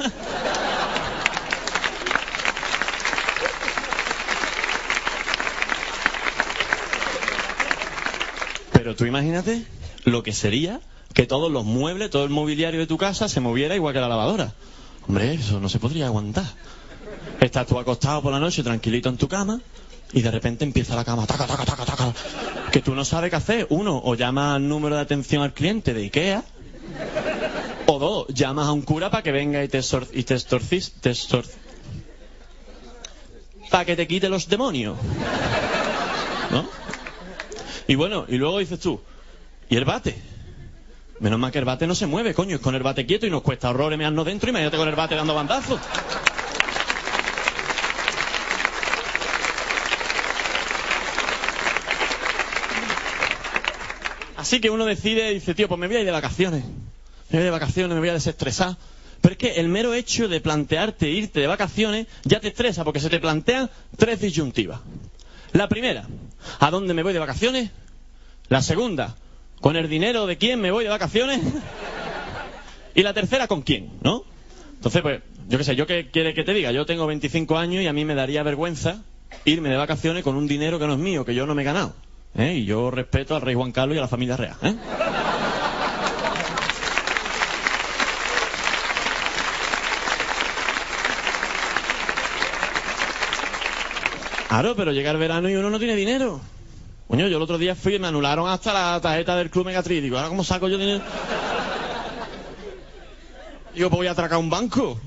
Pero 8.91 8.97
tú 8.97 9.05
imagínate 9.05 9.63
lo 10.03 10.21
que 10.21 10.33
sería 10.33 10.81
que 11.13 11.25
todos 11.25 11.49
los 11.49 11.63
muebles, 11.63 12.09
todo 12.09 12.25
el 12.25 12.29
mobiliario 12.29 12.81
de 12.81 12.87
tu 12.87 12.97
casa 12.97 13.29
se 13.29 13.39
moviera 13.39 13.73
igual 13.73 13.93
que 13.93 14.01
la 14.01 14.09
lavadora. 14.09 14.51
Hombre, 15.07 15.33
eso 15.33 15.61
no 15.61 15.69
se 15.69 15.79
podría 15.79 16.07
aguantar. 16.07 16.43
Estás 17.39 17.67
tú 17.67 17.79
acostado 17.79 18.21
por 18.21 18.33
la 18.33 18.39
noche, 18.41 18.63
tranquilito 18.63 19.07
en 19.07 19.15
tu 19.15 19.29
cama, 19.29 19.61
y 20.11 20.21
de 20.21 20.29
repente 20.29 20.65
empieza 20.65 20.93
la 20.93 21.05
cama, 21.05 21.25
taca, 21.25 21.47
taca, 21.47 21.63
taca, 21.63 21.85
taca, 21.85 22.13
que 22.69 22.81
tú 22.81 22.93
no 22.93 23.05
sabes 23.05 23.29
qué 23.29 23.37
hacer. 23.37 23.67
Uno, 23.69 24.01
o 24.03 24.15
llamas 24.15 24.57
al 24.57 24.67
número 24.67 24.95
de 24.95 25.03
atención 25.03 25.41
al 25.41 25.53
cliente 25.53 25.93
de 25.93 26.01
Ikea, 26.01 26.43
o 27.85 27.97
dos, 27.97 28.27
llamas 28.27 28.67
a 28.67 28.73
un 28.73 28.81
cura 28.81 29.09
para 29.09 29.23
que 29.23 29.31
venga 29.31 29.63
y 29.63 29.69
te, 29.69 29.79
y 30.11 30.23
te 30.23 30.37
te 30.37 31.13
para 33.69 33.85
que 33.85 33.95
te 33.95 34.05
quite 34.05 34.27
los 34.27 34.49
demonios. 34.49 34.97
Y 37.91 37.95
bueno, 37.95 38.23
y 38.25 38.37
luego 38.37 38.59
dices 38.59 38.79
tú, 38.79 39.01
¿y 39.69 39.75
el 39.75 39.83
bate? 39.83 40.15
Menos 41.19 41.37
mal 41.37 41.51
que 41.51 41.59
el 41.59 41.65
bate 41.65 41.85
no 41.85 41.93
se 41.93 42.07
mueve, 42.07 42.33
coño, 42.33 42.55
es 42.55 42.61
con 42.61 42.73
el 42.73 42.81
bate 42.81 43.05
quieto 43.05 43.27
y 43.27 43.29
nos 43.29 43.41
cuesta 43.41 43.69
horrores 43.69 43.99
mearnos 43.99 44.25
dentro, 44.25 44.49
imagínate 44.49 44.77
con 44.77 44.87
el 44.87 44.95
bate 44.95 45.15
dando 45.15 45.35
bandazos. 45.35 45.77
Así 54.37 54.61
que 54.61 54.69
uno 54.69 54.85
decide 54.85 55.31
y 55.31 55.33
dice, 55.33 55.53
tío, 55.53 55.67
pues 55.67 55.77
me 55.77 55.87
voy 55.87 55.97
a 55.97 55.99
ir 55.99 56.05
de 56.05 56.13
vacaciones. 56.13 56.63
Me 56.63 57.39
voy 57.39 57.43
de 57.43 57.51
vacaciones, 57.51 57.93
me 57.93 57.99
voy 57.99 58.07
a 58.07 58.13
desestresar. 58.13 58.77
Pero 59.19 59.33
es 59.33 59.37
que 59.37 59.59
el 59.59 59.67
mero 59.67 59.93
hecho 59.93 60.29
de 60.29 60.39
plantearte 60.39 61.09
irte 61.09 61.41
de 61.41 61.47
vacaciones 61.47 62.07
ya 62.23 62.39
te 62.39 62.47
estresa 62.47 62.85
porque 62.85 63.01
se 63.01 63.09
te 63.09 63.19
plantean 63.19 63.69
tres 63.97 64.21
disyuntivas. 64.21 64.79
La 65.53 65.67
primera, 65.67 66.05
¿a 66.59 66.71
dónde 66.71 66.93
me 66.93 67.03
voy 67.03 67.13
de 67.13 67.19
vacaciones? 67.19 67.71
La 68.49 68.61
segunda, 68.61 69.15
¿Con 69.61 69.75
el 69.75 69.87
dinero 69.87 70.25
de 70.25 70.37
quién 70.37 70.59
me 70.59 70.71
voy 70.71 70.83
de 70.83 70.89
vacaciones? 70.89 71.39
Y 72.93 73.03
la 73.03 73.13
tercera, 73.13 73.47
¿con 73.47 73.61
quién? 73.61 73.89
¿No? 74.03 74.25
Entonces, 74.73 75.01
pues, 75.01 75.21
yo 75.47 75.57
qué 75.57 75.63
sé, 75.63 75.77
yo 75.77 75.87
qué 75.87 76.09
quiere 76.11 76.33
que 76.33 76.43
te 76.43 76.53
diga, 76.53 76.73
yo 76.73 76.85
tengo 76.85 77.07
25 77.07 77.57
años 77.57 77.81
y 77.81 77.87
a 77.87 77.93
mí 77.93 78.03
me 78.03 78.15
daría 78.15 78.43
vergüenza 78.43 79.01
irme 79.45 79.69
de 79.69 79.77
vacaciones 79.77 80.25
con 80.25 80.35
un 80.35 80.45
dinero 80.45 80.77
que 80.77 80.87
no 80.87 80.93
es 80.93 80.99
mío, 80.99 81.23
que 81.23 81.33
yo 81.33 81.45
no 81.45 81.55
me 81.55 81.61
he 81.61 81.65
ganado. 81.65 81.93
¿eh? 82.35 82.55
Y 82.55 82.65
yo 82.65 82.91
respeto 82.91 83.33
al 83.33 83.43
rey 83.43 83.55
Juan 83.55 83.71
Carlos 83.71 83.95
y 83.95 83.99
a 83.99 84.01
la 84.01 84.09
familia 84.09 84.35
real. 84.35 84.57
¿eh? 84.61 84.75
Claro, 94.51 94.75
pero 94.75 94.91
llega 94.91 95.11
el 95.11 95.15
verano 95.15 95.49
y 95.49 95.55
uno 95.55 95.69
no 95.69 95.79
tiene 95.79 95.95
dinero. 95.95 96.41
Coño, 97.07 97.25
yo 97.29 97.37
el 97.37 97.43
otro 97.43 97.57
día 97.57 97.73
fui 97.73 97.95
y 97.95 97.99
me 97.99 98.07
anularon 98.07 98.49
hasta 98.49 98.73
la 98.73 98.99
tarjeta 98.99 99.37
del 99.37 99.49
Club 99.49 99.67
Megatriz. 99.67 100.03
Digo, 100.03 100.17
¿ahora 100.17 100.27
cómo 100.27 100.43
saco 100.43 100.67
yo 100.67 100.77
dinero? 100.77 101.01
Digo, 103.73 103.89
pues 103.89 103.97
voy 103.97 104.07
a 104.07 104.11
atracar 104.11 104.37
un 104.39 104.49
banco. 104.49 104.99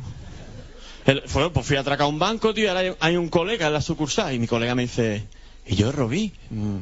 Pues 1.04 1.66
fui 1.66 1.76
a 1.76 1.80
atracar 1.80 2.06
un 2.06 2.18
banco, 2.18 2.54
tío, 2.54 2.64
y 2.64 2.68
ahora 2.68 2.96
hay, 2.98 3.16
un 3.18 3.28
colega 3.28 3.66
en 3.66 3.74
la 3.74 3.82
sucursal. 3.82 4.32
Y 4.32 4.38
mi 4.38 4.46
colega 4.46 4.74
me 4.74 4.84
dice, 4.84 5.26
¿y 5.66 5.76
yo, 5.76 5.92
Robí? 5.92 6.32
Mm, 6.48 6.78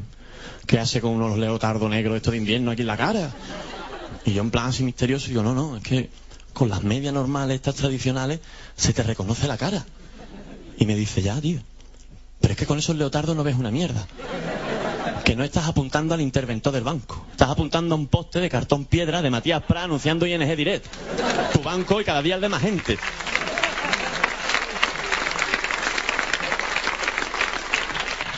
¿Qué 0.69 0.78
hace 0.78 1.00
con 1.00 1.14
unos 1.14 1.37
leotardos 1.38 1.90
negros 1.90 2.14
estos 2.14 2.31
de 2.31 2.38
invierno 2.38 2.71
aquí 2.71 2.83
en 2.83 2.87
la 2.87 2.97
cara? 2.97 3.33
Y 4.25 4.35
yo 4.35 4.42
en 4.42 4.52
plan 4.52 4.66
así 4.66 4.85
misterioso, 4.85 5.26
digo, 5.26 5.42
no, 5.42 5.52
no, 5.52 5.78
es 5.78 5.83
que 5.83 6.11
con 6.52 6.69
las 6.69 6.85
medias 6.85 7.12
normales, 7.12 7.57
estas 7.57 7.75
tradicionales, 7.75 8.38
se 8.76 8.92
te 8.92 9.02
reconoce 9.02 9.49
la 9.49 9.59
cara. 9.59 9.85
Y 10.78 10.87
me 10.87 10.95
dice, 10.95 11.23
ya, 11.23 11.40
tío, 11.40 11.59
pero 12.42 12.52
es 12.52 12.58
que 12.58 12.66
con 12.66 12.78
esos 12.78 12.96
leotardos 12.96 13.37
no 13.37 13.44
ves 13.44 13.56
una 13.56 13.70
mierda. 13.70 14.06
Que 15.25 15.37
no 15.37 15.44
estás 15.44 15.68
apuntando 15.68 16.12
al 16.14 16.20
interventor 16.20 16.72
del 16.72 16.82
banco. 16.82 17.25
Estás 17.30 17.49
apuntando 17.49 17.94
a 17.94 17.99
un 17.99 18.08
poste 18.08 18.40
de 18.40 18.50
cartón 18.50 18.84
piedra 18.84 19.22
de 19.22 19.30
Matías 19.30 19.62
Prat 19.62 19.84
anunciando 19.84 20.26
ING 20.26 20.56
Direct. 20.56 20.87
Tu 21.52 21.62
banco 21.62 22.00
y 22.00 22.04
cada 22.04 22.20
día 22.20 22.34
el 22.34 22.40
de 22.40 22.49
más 22.49 22.61
gente. 22.61 22.99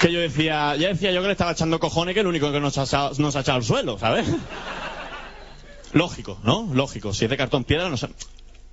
Que 0.02 0.12
yo 0.12 0.20
decía, 0.20 0.76
ya 0.76 0.88
decía 0.88 1.10
yo 1.10 1.22
que 1.22 1.28
le 1.28 1.32
estaba 1.32 1.52
echando 1.52 1.80
cojones 1.80 2.12
que 2.12 2.20
el 2.20 2.26
único 2.26 2.52
que 2.52 2.60
nos 2.60 2.76
ha, 2.76 3.10
nos 3.16 3.36
ha 3.36 3.40
echado 3.40 3.56
al 3.56 3.64
suelo, 3.64 3.98
¿sabes? 3.98 4.28
Lógico, 5.94 6.38
¿no? 6.42 6.68
Lógico. 6.74 7.14
Si 7.14 7.24
es 7.24 7.30
de 7.30 7.38
cartón 7.38 7.64
piedra, 7.64 7.88
no 7.88 7.96
sé. 7.96 8.10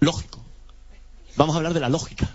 Lógico. 0.02 0.44
Vamos 1.38 1.56
a 1.56 1.60
hablar 1.60 1.74
de 1.74 1.80
la 1.80 1.88
lógica. 1.88 2.28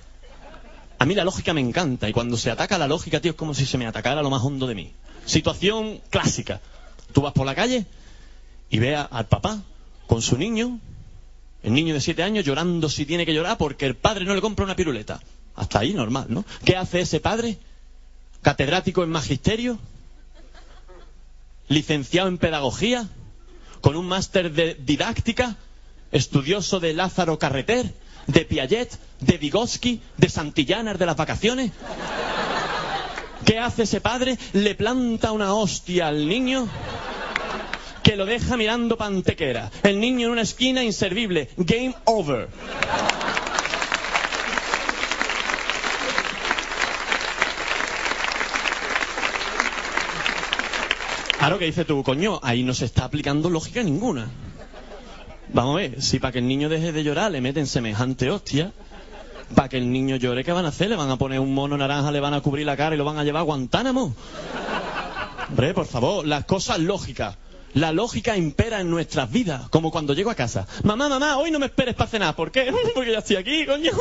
A 0.99 1.05
mí 1.05 1.15
la 1.15 1.25
lógica 1.25 1.53
me 1.53 1.61
encanta 1.61 2.09
y 2.09 2.13
cuando 2.13 2.37
se 2.37 2.51
ataca 2.51 2.79
la 2.79 2.87
lógica, 2.87 3.21
tío, 3.21 3.33
es 3.33 3.37
como 3.37 3.55
si 3.55 3.67
se 3.67 3.77
me 3.79 3.87
atacara 3.87 4.23
lo 4.23 4.31
más 4.31 4.43
hondo 4.43 4.67
de 4.67 4.75
mí. 4.75 4.93
Situación 5.27 6.01
clásica. 6.11 6.61
Tú 7.13 7.21
vas 7.23 7.33
por 7.33 7.47
la 7.47 7.55
calle 7.55 7.87
y 8.71 8.79
ves 8.79 8.97
a- 8.97 9.03
al 9.03 9.27
papá 9.27 9.63
con 10.07 10.23
su 10.23 10.39
niño, 10.39 10.79
el 11.63 11.73
niño 11.75 11.93
de 11.95 12.01
siete 12.01 12.23
años 12.23 12.45
llorando 12.45 12.89
si 12.89 13.05
tiene 13.07 13.27
que 13.27 13.35
llorar 13.35 13.59
porque 13.59 13.87
el 13.87 13.97
padre 13.97 14.25
no 14.25 14.35
le 14.35 14.41
compra 14.41 14.65
una 14.65 14.77
piruleta. 14.77 15.21
Hasta 15.55 15.81
ahí 15.81 15.93
normal, 15.95 16.27
¿no? 16.29 16.45
¿Qué 16.65 16.77
hace 16.77 17.01
ese 17.01 17.21
padre? 17.21 17.59
Catedrático 18.43 19.03
en 19.03 19.11
magisterio, 19.11 19.79
licenciado 21.69 22.29
en 22.29 22.39
pedagogía, 22.39 23.09
con 23.81 23.97
un 23.97 24.07
máster 24.07 24.53
de 24.53 24.75
didáctica, 24.75 25.57
estudioso 26.13 26.79
de 26.81 26.95
Lázaro 26.95 27.39
Carreter, 27.39 27.93
de 28.27 28.45
Piaget, 28.45 28.99
de 29.21 29.39
Vygotsky, 29.39 30.01
de 30.17 30.29
Santillanas 30.29 30.99
de 30.99 31.07
las 31.07 31.17
vacaciones. 31.17 31.73
¿Qué 33.45 33.59
hace 33.59 33.85
ese 33.85 34.01
padre? 34.01 34.39
Le 34.53 34.75
planta 34.75 35.33
una 35.33 35.55
hostia 35.55 36.09
al 36.09 36.29
niño 36.29 36.69
que 38.03 38.17
lo 38.17 38.25
deja 38.25 38.57
mirando 38.57 38.97
pantequera. 38.97 39.71
El 39.83 40.01
niño 40.01 40.27
en 40.27 40.33
una 40.33 40.43
esquina 40.43 40.83
inservible. 40.83 41.49
Game 41.57 41.95
over. 42.05 42.49
Claro 51.39 51.59
que 51.59 51.67
dice 51.67 51.85
tú, 51.85 52.03
coño, 52.03 52.41
ahí 52.43 52.63
no 52.63 52.75
se 52.75 52.87
está 52.87 53.05
aplicando 53.05 53.51
lógica 53.51 53.83
ninguna. 53.83 54.29
Vamos 55.53 55.75
a 55.75 55.79
ver, 55.79 56.03
si 56.03 56.19
para 56.19 56.33
que 56.33 56.39
el 56.39 56.49
niño 56.49 56.69
deje 56.69 56.93
de 56.93 57.03
llorar 57.03 57.31
le 57.31 57.41
meten 57.41 57.67
semejante 57.67 58.31
hostia, 58.31 58.73
para 59.55 59.69
que 59.69 59.79
el 59.79 59.91
niño 59.91 60.17
llore, 60.17 60.45
¿qué 60.45 60.53
van 60.53 60.65
a 60.65 60.69
hacer? 60.69 60.89
¿Le 60.91 60.97
van 60.97 61.11
a 61.11 61.17
poner 61.17 61.41
un 61.41 61.55
mono 61.55 61.77
naranja, 61.77 62.11
le 62.11 62.21
van 62.21 62.35
a 62.35 62.41
cubrir 62.41 62.67
la 62.67 62.77
cara 62.77 62.95
y 62.95 62.99
lo 62.99 63.05
van 63.05 63.19
a 63.19 63.25
llevar 63.25 63.41
a 63.41 63.45
Guantánamo? 63.45 64.15
Hombre, 65.49 65.75
por 65.75 65.87
favor, 65.87 66.27
las 66.27 66.45
cosas 66.45 66.79
lógicas. 66.81 67.37
La 67.75 67.93
lógica 67.93 68.37
impera 68.37 68.81
en 68.81 68.91
nuestras 68.91 69.31
vidas, 69.31 69.69
como 69.69 69.91
cuando 69.91 70.15
llego 70.15 70.31
a 70.31 70.35
casa. 70.35 70.67
Mamá, 70.83 71.09
mamá, 71.09 71.37
hoy 71.37 71.51
no 71.51 71.59
me 71.59 71.67
esperes 71.67 71.95
para 71.95 72.11
cenar. 72.11 72.35
¿Por 72.35 72.51
qué? 72.51 72.73
Porque 72.95 73.13
ya 73.13 73.19
estoy 73.19 73.37
aquí, 73.37 73.67
coño. 73.67 73.93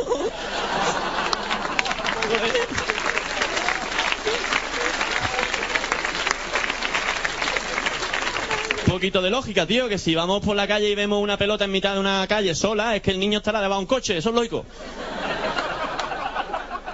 Poquito 8.96 9.22
de 9.22 9.30
lógica, 9.30 9.66
tío, 9.66 9.90
que 9.90 9.98
si 9.98 10.16
vamos 10.16 10.42
por 10.42 10.56
la 10.56 10.70
calle 10.70 10.90
y 10.90 10.96
vemos 10.96 11.22
una 11.22 11.38
pelota 11.38 11.66
en 11.66 11.72
mitad 11.72 11.96
de 11.96 12.00
una 12.00 12.26
calle 12.28 12.56
sola, 12.56 12.96
es 12.96 13.02
que 13.02 13.12
el 13.12 13.20
niño 13.20 13.40
estará 13.40 13.60
debajo 13.60 13.82
de 13.82 13.84
un 13.84 13.88
coche, 13.88 14.16
eso 14.16 14.30
es 14.30 14.36
lógico. 14.36 14.64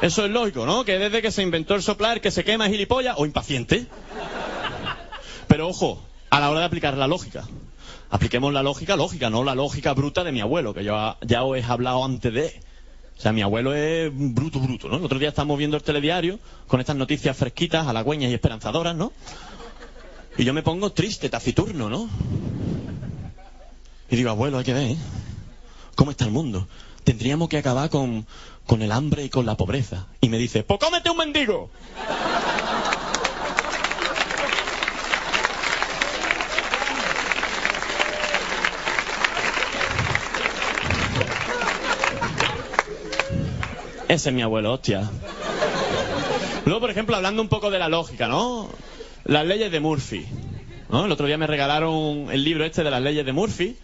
Eso 0.01 0.25
es 0.25 0.31
lógico, 0.31 0.65
¿no? 0.65 0.83
Que 0.83 0.97
desde 0.97 1.21
que 1.21 1.29
se 1.29 1.43
inventó 1.43 1.75
el 1.75 1.83
soplar, 1.83 2.19
que 2.19 2.31
se 2.31 2.43
quema 2.43 2.67
gilipollas 2.69 3.13
o 3.19 3.25
impaciente. 3.27 3.85
Pero 5.47 5.67
ojo, 5.67 6.01
a 6.31 6.39
la 6.39 6.49
hora 6.49 6.61
de 6.61 6.65
aplicar 6.65 6.97
la 6.97 7.05
lógica. 7.05 7.43
Apliquemos 8.09 8.51
la 8.51 8.63
lógica 8.63 8.95
lógica, 8.95 9.29
no 9.29 9.43
la 9.43 9.53
lógica 9.53 9.93
bruta 9.93 10.23
de 10.23 10.31
mi 10.31 10.41
abuelo, 10.41 10.73
que 10.73 10.83
yo 10.83 11.17
ya 11.21 11.43
os 11.43 11.55
he 11.55 11.63
hablado 11.63 12.03
antes 12.03 12.33
de. 12.33 12.61
O 13.15 13.21
sea, 13.21 13.31
mi 13.31 13.43
abuelo 13.43 13.75
es 13.75 14.09
bruto, 14.11 14.59
bruto, 14.59 14.89
¿no? 14.89 14.97
El 14.97 15.05
otro 15.05 15.19
día 15.19 15.29
estábamos 15.29 15.59
viendo 15.59 15.77
el 15.77 15.83
telediario 15.83 16.39
con 16.65 16.79
estas 16.79 16.95
noticias 16.95 17.37
fresquitas, 17.37 17.85
halagüeñas 17.85 18.31
y 18.31 18.33
esperanzadoras, 18.33 18.95
¿no? 18.95 19.13
Y 20.37 20.45
yo 20.45 20.53
me 20.53 20.63
pongo 20.63 20.91
triste, 20.91 21.29
taciturno, 21.29 21.89
¿no? 21.89 22.09
Y 24.09 24.15
digo, 24.15 24.29
abuelo, 24.29 24.57
hay 24.57 24.63
que 24.63 24.73
ver, 24.73 24.91
¿eh? 24.91 24.97
¿Cómo 25.95 26.11
está 26.11 26.25
el 26.25 26.31
mundo? 26.31 26.67
Tendríamos 27.03 27.49
que 27.49 27.57
acabar 27.57 27.89
con, 27.89 28.25
con 28.65 28.81
el 28.81 28.91
hambre 28.91 29.25
y 29.25 29.29
con 29.29 29.45
la 29.45 29.55
pobreza. 29.55 30.07
Y 30.19 30.29
me 30.29 30.37
dice, 30.37 30.63
pues 30.63 30.79
cómete 30.79 31.09
un 31.09 31.17
mendigo. 31.17 31.69
Ese 44.07 44.29
es 44.29 44.35
mi 44.35 44.41
abuelo, 44.41 44.73
hostia. 44.73 45.09
Luego, 46.65 46.81
por 46.81 46.91
ejemplo, 46.91 47.15
hablando 47.15 47.41
un 47.41 47.47
poco 47.47 47.71
de 47.71 47.79
la 47.79 47.87
lógica, 47.87 48.27
¿no? 48.27 48.67
Las 49.25 49.45
leyes 49.45 49.71
de 49.71 49.79
Murphy. 49.79 50.25
El 50.91 51.11
otro 51.11 51.25
día 51.25 51.37
me 51.37 51.47
regalaron 51.47 52.27
el 52.31 52.43
libro 52.43 52.65
este 52.65 52.83
de 52.83 52.91
las 52.91 53.01
leyes 53.01 53.25
de 53.25 53.31
Murphy. 53.31 53.77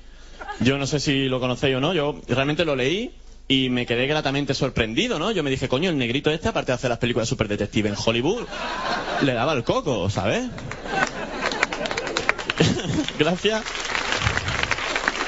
Yo 0.59 0.77
no 0.77 0.85
sé 0.85 0.99
si 0.99 1.29
lo 1.29 1.39
conocéis 1.39 1.75
o 1.75 1.79
no, 1.79 1.93
yo 1.93 2.19
realmente 2.27 2.65
lo 2.65 2.75
leí 2.75 3.11
y 3.47 3.69
me 3.69 3.85
quedé 3.85 4.07
gratamente 4.07 4.53
sorprendido, 4.53 5.19
¿no? 5.19 5.31
Yo 5.31 5.41
me 5.43 5.49
dije, 5.49 5.69
coño, 5.69 5.89
el 5.89 5.97
negrito 5.97 6.29
este, 6.31 6.49
aparte 6.49 6.71
de 6.71 6.75
hacer 6.75 6.89
las 6.89 6.99
películas 6.99 7.29
super 7.29 7.47
detective 7.47 7.89
en 7.89 7.95
Hollywood, 8.03 8.45
le 9.21 9.33
daba 9.33 9.53
el 9.53 9.63
coco, 9.63 10.09
¿sabes? 10.09 10.47
Gracias. 13.19 13.63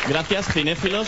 Gracias, 0.09 0.53
cinéfilos. 0.53 1.07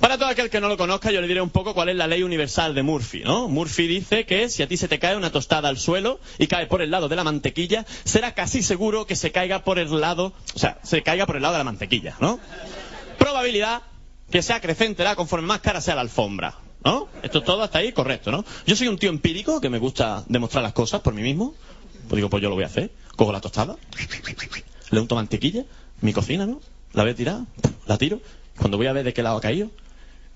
Para 0.00 0.18
todo 0.18 0.28
aquel 0.28 0.50
que 0.50 0.60
no 0.60 0.68
lo 0.68 0.76
conozca, 0.76 1.10
yo 1.10 1.20
le 1.20 1.28
diré 1.28 1.40
un 1.40 1.50
poco 1.50 1.72
cuál 1.72 1.88
es 1.88 1.96
la 1.96 2.06
ley 2.06 2.22
universal 2.22 2.74
de 2.74 2.82
Murphy, 2.82 3.22
¿no? 3.24 3.48
Murphy 3.48 3.86
dice 3.86 4.26
que 4.26 4.48
si 4.48 4.62
a 4.62 4.68
ti 4.68 4.76
se 4.76 4.88
te 4.88 4.98
cae 4.98 5.16
una 5.16 5.30
tostada 5.30 5.68
al 5.68 5.78
suelo 5.78 6.20
y 6.38 6.46
cae 6.46 6.66
por 6.66 6.82
el 6.82 6.90
lado 6.90 7.08
de 7.08 7.16
la 7.16 7.24
mantequilla, 7.24 7.86
será 8.04 8.34
casi 8.34 8.62
seguro 8.62 9.06
que 9.06 9.16
se 9.16 9.32
caiga 9.32 9.64
por 9.64 9.78
el 9.78 10.00
lado, 10.00 10.32
o 10.54 10.58
sea, 10.58 10.78
se 10.82 11.02
caiga 11.02 11.26
por 11.26 11.36
el 11.36 11.42
lado 11.42 11.54
de 11.54 11.58
la 11.58 11.64
mantequilla, 11.64 12.16
¿no? 12.20 12.38
Probabilidad 13.18 13.82
que 14.30 14.42
se 14.42 14.52
acrecentará 14.52 15.14
conforme 15.16 15.46
más 15.46 15.60
cara 15.60 15.80
sea 15.80 15.94
la 15.94 16.00
alfombra, 16.02 16.58
¿no? 16.84 17.08
Esto 17.22 17.38
es 17.38 17.44
todo 17.44 17.62
hasta 17.62 17.78
ahí 17.78 17.92
correcto, 17.92 18.30
¿no? 18.30 18.44
Yo 18.66 18.76
soy 18.76 18.88
un 18.88 18.98
tío 18.98 19.10
empírico 19.10 19.60
que 19.60 19.70
me 19.70 19.78
gusta 19.78 20.24
demostrar 20.28 20.62
las 20.62 20.72
cosas 20.72 21.00
por 21.00 21.14
mí 21.14 21.22
mismo. 21.22 21.54
Pues 22.08 22.16
digo, 22.16 22.28
pues 22.28 22.42
yo 22.42 22.48
lo 22.50 22.56
voy 22.56 22.64
a 22.64 22.66
hacer. 22.66 22.90
Cojo 23.16 23.32
la 23.32 23.40
tostada, 23.40 23.76
le 24.90 25.00
unto 25.00 25.14
mantequilla, 25.14 25.64
mi 26.00 26.12
cocina, 26.12 26.46
¿no? 26.46 26.60
La 26.92 27.04
voy 27.04 27.12
a 27.12 27.14
tirar, 27.14 27.40
la 27.86 27.96
tiro. 27.96 28.20
Cuando 28.58 28.76
voy 28.76 28.86
a 28.86 28.92
ver 28.92 29.04
de 29.04 29.12
qué 29.12 29.22
lado 29.22 29.36
ha 29.36 29.40
caído, 29.40 29.70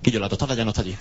que 0.03 0.11
yo 0.11 0.21
la 0.21 0.29
tostada 0.29 0.55
ya 0.55 0.65
no 0.65 0.71
está 0.71 0.83
allí. 0.83 0.97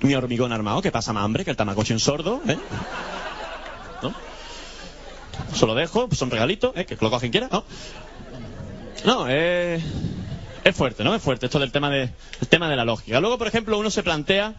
Mi 0.00 0.14
hormigón 0.14 0.52
armado, 0.52 0.82
que 0.82 0.92
pasa 0.92 1.12
más 1.12 1.24
hambre 1.24 1.44
que 1.44 1.50
el 1.50 1.56
tamagotchi 1.56 1.92
en 1.92 1.98
sordo, 1.98 2.40
¿eh? 2.46 2.58
¿No? 4.02 4.14
Se 5.52 5.66
dejo, 5.66 6.06
pues 6.06 6.18
son 6.18 6.30
regalitos, 6.30 6.72
¿eh? 6.76 6.84
Que 6.84 6.96
lo 7.00 7.10
coja 7.10 7.20
quien 7.20 7.32
quiera, 7.32 7.48
¿no? 7.50 7.64
No, 9.04 9.26
eh... 9.28 9.80
Es 10.64 10.74
fuerte, 10.74 11.04
¿no? 11.04 11.14
Es 11.14 11.22
fuerte 11.22 11.46
esto 11.46 11.60
del 11.60 11.70
tema 11.70 11.90
de, 11.90 12.10
el 12.40 12.48
tema 12.48 12.68
de 12.68 12.74
la 12.74 12.84
lógica. 12.84 13.20
Luego, 13.20 13.38
por 13.38 13.46
ejemplo, 13.46 13.78
uno 13.78 13.88
se 13.88 14.02
plantea 14.02 14.54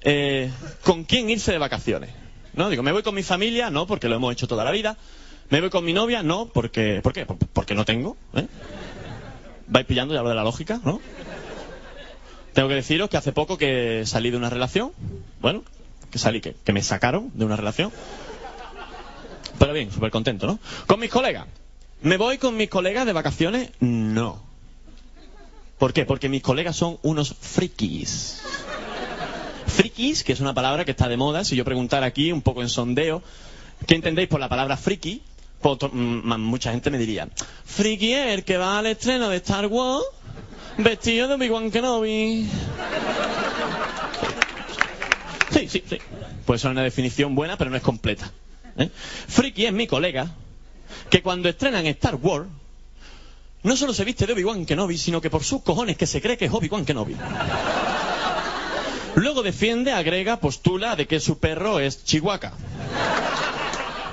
eh, 0.00 0.50
con 0.82 1.04
quién 1.04 1.28
irse 1.28 1.52
de 1.52 1.58
vacaciones. 1.58 2.23
¿No? 2.56 2.70
Digo, 2.70 2.82
¿me 2.82 2.92
voy 2.92 3.02
con 3.02 3.14
mi 3.14 3.22
familia? 3.22 3.70
No, 3.70 3.86
porque 3.86 4.08
lo 4.08 4.16
hemos 4.16 4.32
hecho 4.32 4.46
toda 4.46 4.64
la 4.64 4.70
vida. 4.70 4.96
¿Me 5.50 5.60
voy 5.60 5.70
con 5.70 5.84
mi 5.84 5.92
novia? 5.92 6.22
No, 6.22 6.46
porque, 6.46 7.00
¿por 7.02 7.12
qué? 7.12 7.26
Porque 7.26 7.74
no 7.74 7.84
tengo. 7.84 8.16
¿eh? 8.34 8.46
¿Vais 9.66 9.86
pillando 9.86 10.14
ya 10.14 10.22
lo 10.22 10.28
de 10.28 10.34
la 10.34 10.44
lógica? 10.44 10.80
¿No? 10.84 11.00
Tengo 12.52 12.68
que 12.68 12.74
deciros 12.74 13.10
que 13.10 13.16
hace 13.16 13.32
poco 13.32 13.58
que 13.58 14.04
salí 14.06 14.30
de 14.30 14.36
una 14.36 14.50
relación. 14.50 14.92
Bueno, 15.40 15.64
que 16.10 16.18
salí, 16.18 16.40
que, 16.40 16.54
que 16.54 16.72
me 16.72 16.82
sacaron 16.82 17.30
de 17.34 17.44
una 17.44 17.56
relación. 17.56 17.92
Pero 19.58 19.72
bien, 19.72 19.90
súper 19.90 20.10
contento, 20.10 20.46
¿no? 20.46 20.58
Con 20.86 21.00
mis 21.00 21.10
colegas. 21.10 21.46
¿Me 22.02 22.16
voy 22.16 22.38
con 22.38 22.56
mis 22.56 22.68
colegas 22.68 23.06
de 23.06 23.12
vacaciones? 23.12 23.70
No. 23.80 24.42
¿Por 25.78 25.92
qué? 25.92 26.04
Porque 26.04 26.28
mis 26.28 26.42
colegas 26.42 26.76
son 26.76 26.98
unos 27.02 27.34
frikis. 27.34 28.42
Frikis, 29.76 30.22
que 30.22 30.32
es 30.32 30.40
una 30.40 30.54
palabra 30.54 30.84
que 30.84 30.92
está 30.92 31.08
de 31.08 31.16
moda, 31.16 31.44
si 31.44 31.56
yo 31.56 31.64
preguntara 31.64 32.06
aquí 32.06 32.30
un 32.30 32.42
poco 32.42 32.62
en 32.62 32.68
sondeo, 32.68 33.22
¿qué 33.86 33.96
entendéis 33.96 34.28
por 34.28 34.38
la 34.38 34.48
palabra 34.48 34.76
friki? 34.76 35.20
Pues, 35.60 35.78
mm, 35.92 36.40
mucha 36.40 36.70
gente 36.70 36.90
me 36.90 36.98
diría, 36.98 37.28
friki 37.64 38.12
es 38.12 38.34
el 38.34 38.44
que 38.44 38.56
va 38.56 38.78
al 38.78 38.86
estreno 38.86 39.28
de 39.30 39.38
Star 39.38 39.66
Wars 39.66 40.04
vestido 40.78 41.26
de 41.26 41.34
Obi-Wan 41.34 41.70
Kenobi. 41.70 42.48
Sí, 45.50 45.68
sí, 45.68 45.82
sí. 45.88 45.98
Puede 46.46 46.58
ser 46.58 46.70
una 46.70 46.82
definición 46.82 47.34
buena, 47.34 47.56
pero 47.56 47.70
no 47.70 47.76
es 47.76 47.82
completa. 47.82 48.30
¿eh? 48.76 48.90
Friki 49.28 49.66
es 49.66 49.72
mi 49.72 49.86
colega 49.86 50.28
que 51.10 51.22
cuando 51.22 51.48
estrenan 51.48 51.86
Star 51.86 52.16
Wars 52.16 52.48
no 53.64 53.76
solo 53.76 53.94
se 53.94 54.04
viste 54.04 54.26
de 54.26 54.34
Obi-Wan 54.34 54.66
Kenobi, 54.66 54.98
sino 54.98 55.20
que 55.20 55.30
por 55.30 55.42
sus 55.42 55.62
cojones 55.62 55.96
que 55.96 56.06
se 56.06 56.20
cree 56.20 56.36
que 56.36 56.44
es 56.44 56.52
Obi-Wan 56.52 56.84
Kenobi. 56.84 57.16
Luego 59.16 59.42
defiende, 59.42 59.92
agrega, 59.92 60.40
postula 60.40 60.96
de 60.96 61.06
que 61.06 61.20
su 61.20 61.38
perro 61.38 61.78
es 61.78 62.04
Chihuahua. 62.04 62.52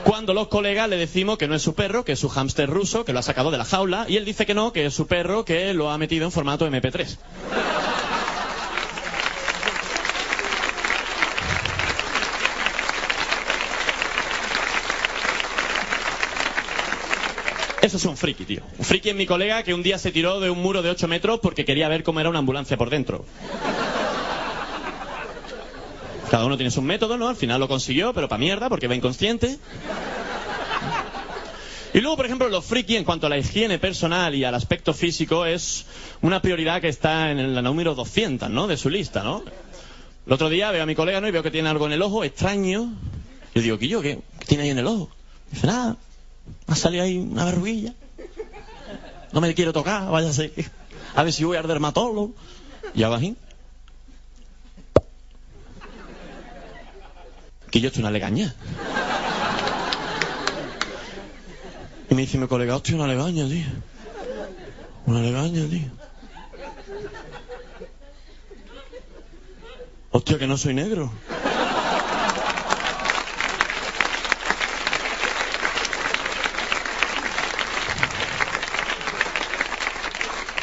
Cuando 0.04 0.34
los 0.34 0.48
colegas 0.48 0.90
le 0.90 0.98
decimos 0.98 1.38
que 1.38 1.48
no 1.48 1.56
es 1.56 1.62
su 1.62 1.74
perro, 1.74 2.06
que 2.06 2.14
es 2.14 2.20
su 2.20 2.30
hámster 2.30 2.70
ruso, 2.70 3.04
que 3.06 3.14
lo 3.14 3.20
ha 3.20 3.24
sacado 3.24 3.52
de 3.52 3.58
la 3.58 3.66
jaula, 3.66 4.06
y 4.08 4.18
él 4.18 4.26
dice 4.26 4.46
que 4.46 4.54
no, 4.54 4.74
que 4.74 4.86
es 4.86 4.94
su 4.94 5.08
perro, 5.08 5.46
que 5.46 5.74
lo 5.74 5.90
ha 5.90 5.98
metido 5.98 6.26
en 6.26 6.32
formato 6.32 6.68
MP3. 6.68 7.18
Eso 17.82 17.98
es 17.98 18.06
un 18.06 18.16
friki, 18.16 18.46
tío. 18.46 18.62
Un 18.78 18.86
friki 18.86 19.10
es 19.10 19.16
mi 19.16 19.26
colega 19.26 19.64
que 19.64 19.74
un 19.74 19.82
día 19.82 19.98
se 19.98 20.12
tiró 20.12 20.40
de 20.40 20.52
un 20.52 20.62
muro 20.62 20.84
de 20.84 20.92
8 20.92 21.08
metros 21.08 21.40
porque 21.40 21.66
quería 21.66 21.90
ver 21.90 22.04
cómo 22.04 22.20
era 22.20 22.30
una 22.30 22.40
ambulancia 22.40 22.78
por 22.78 22.92
dentro. 22.92 23.26
Cada 26.32 26.46
uno 26.46 26.56
tiene 26.56 26.72
sus 26.72 26.82
métodos, 26.82 27.20
¿no? 27.20 27.28
Al 27.28 27.36
final 27.36 27.60
lo 27.60 27.68
consiguió, 27.68 28.14
pero 28.14 28.30
pa' 28.30 28.38
mierda, 28.38 28.70
porque 28.70 28.88
va 28.88 28.96
inconsciente. 28.96 29.60
Y 31.94 32.00
luego, 32.00 32.16
por 32.16 32.26
ejemplo, 32.26 32.48
los 32.48 32.64
friki 32.64 32.96
en 32.96 33.04
cuanto 33.04 33.28
a 33.28 33.30
la 33.30 33.38
higiene 33.38 33.80
personal 33.80 34.34
y 34.34 34.46
al 34.46 34.56
aspecto 34.56 34.94
físico 34.94 35.46
es 35.46 35.86
una 36.22 36.42
prioridad 36.42 36.80
que 36.80 36.88
está 36.88 37.32
en 37.32 37.54
la 37.54 37.62
número 37.62 37.96
200, 37.96 38.50
¿no? 38.50 38.66
De 38.68 38.78
su 38.78 38.90
lista, 38.90 39.24
¿no? 39.24 39.44
El 40.26 40.32
otro 40.32 40.48
día 40.48 40.72
veo 40.72 40.84
a 40.84 40.86
mi 40.86 40.96
colega, 40.96 41.20
¿no? 41.20 41.28
Y 41.28 41.32
veo 41.32 41.44
que 41.44 41.52
tiene 41.52 41.68
algo 41.68 41.86
en 41.86 41.92
el 41.92 42.02
ojo 42.02 42.24
extraño. 42.24 42.94
Yo 43.54 43.62
digo, 43.62 43.78
¿qué 43.78 43.90
yo? 43.90 44.02
¿Qué, 44.02 44.22
qué 44.40 44.46
tiene 44.46 44.64
ahí 44.64 44.70
en 44.70 44.78
el 44.78 44.88
ojo? 44.88 45.10
Dice, 45.52 45.68
nada, 45.68 45.98
ha 46.66 46.76
salido 46.78 47.04
ahí 47.04 47.18
una 47.18 47.44
verruguilla. 47.44 47.94
No 49.34 49.42
me 49.42 49.54
quiero 49.54 49.74
tocar, 49.74 50.10
váyase. 50.10 50.54
A 51.14 51.24
ver 51.24 51.34
si 51.34 51.44
voy 51.44 51.58
al 51.58 51.68
dermatólogo. 51.68 52.34
Y 52.96 53.04
hago 53.04 53.16
Que 57.72 57.80
yo 57.80 57.88
estoy 57.88 58.02
una 58.02 58.12
legaña. 58.12 58.54
Y 62.10 62.16
me 62.16 62.22
dice 62.22 62.38
mi 62.38 62.48
colega, 62.48 62.76
hostia, 62.76 62.96
una 62.96 63.08
legaña, 63.08 63.48
tío. 63.48 63.66
Una 65.06 65.22
legaña, 65.22 65.66
tío. 65.70 65.88
Hostia, 70.12 70.38
que 70.38 70.48
no 70.48 70.58
soy 70.58 70.74
negro. 70.74 71.10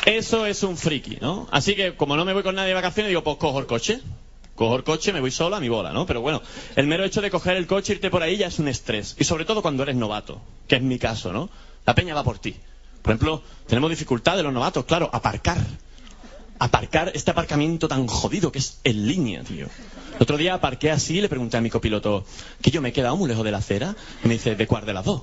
Eso 0.05 0.45
es 0.47 0.63
un 0.63 0.77
friki, 0.77 1.19
¿no? 1.21 1.49
Así 1.51 1.75
que 1.75 1.95
como 1.95 2.17
no 2.17 2.25
me 2.27 2.35
voy 2.35 2.43
con 2.43 2.55
nadie 2.55 2.69
de 2.69 2.75
vacaciones, 2.75 3.09
digo, 3.09 3.25
pues 3.25 3.37
cojo 3.39 3.59
el 3.59 3.67
coche. 3.67 4.01
Cojo 4.59 4.75
el 4.75 4.83
coche, 4.83 5.13
me 5.13 5.21
voy 5.21 5.31
solo 5.31 5.55
a 5.55 5.61
mi 5.61 5.69
bola, 5.69 5.93
¿no? 5.93 6.05
Pero 6.05 6.21
bueno, 6.21 6.43
el 6.75 6.89
mero 6.89 7.05
hecho 7.05 7.21
de 7.21 7.31
coger 7.31 7.57
el 7.57 7.69
coche, 7.69 7.93
irte 7.93 8.11
por 8.11 8.25
ahí 8.25 8.37
ya 8.39 8.49
es 8.49 8.59
un 8.59 8.67
estrés. 8.67 9.15
Y 9.17 9.23
sobre 9.23 9.45
todo 9.45 9.63
cuando 9.63 9.85
eres 9.85 9.95
novato, 9.95 10.41
que 10.67 10.75
es 10.75 10.83
mi 10.83 10.99
caso, 10.99 11.33
¿no? 11.33 11.49
La 11.87 11.95
peña 11.95 12.13
va 12.13 12.25
por 12.25 12.41
ti. 12.41 12.57
Por 13.01 13.13
ejemplo, 13.13 13.41
tenemos 13.69 13.89
dificultad 13.89 14.37
de 14.37 14.43
los 14.43 14.53
novatos, 14.53 14.85
claro, 14.85 15.11
aparcar. 15.13 15.59
Aparcar 16.59 17.13
este 17.15 17.31
aparcamiento 17.31 17.87
tan 17.87 18.09
jodido 18.09 18.51
que 18.51 18.59
es 18.59 18.81
en 18.83 19.07
línea, 19.07 19.45
tío. 19.45 19.67
El 20.17 20.23
otro 20.23 20.37
día 20.37 20.55
aparqué 20.55 20.91
así 20.91 21.19
y 21.19 21.21
le 21.21 21.29
pregunté 21.29 21.57
a 21.57 21.61
mi 21.61 21.71
copiloto, 21.71 22.25
que 22.61 22.73
yo 22.73 22.83
me 22.83 22.89
he 22.89 22.93
quedado 22.93 23.17
muy 23.17 23.29
lejos 23.29 23.45
de 23.45 23.53
la 23.53 23.59
acera. 23.59 23.95
Y 24.25 24.27
me 24.27 24.35
dice, 24.35 24.57
¿de 24.57 24.67
cuál 24.67 24.85
de 24.85 24.93
las 24.93 25.05
dos? 25.05 25.23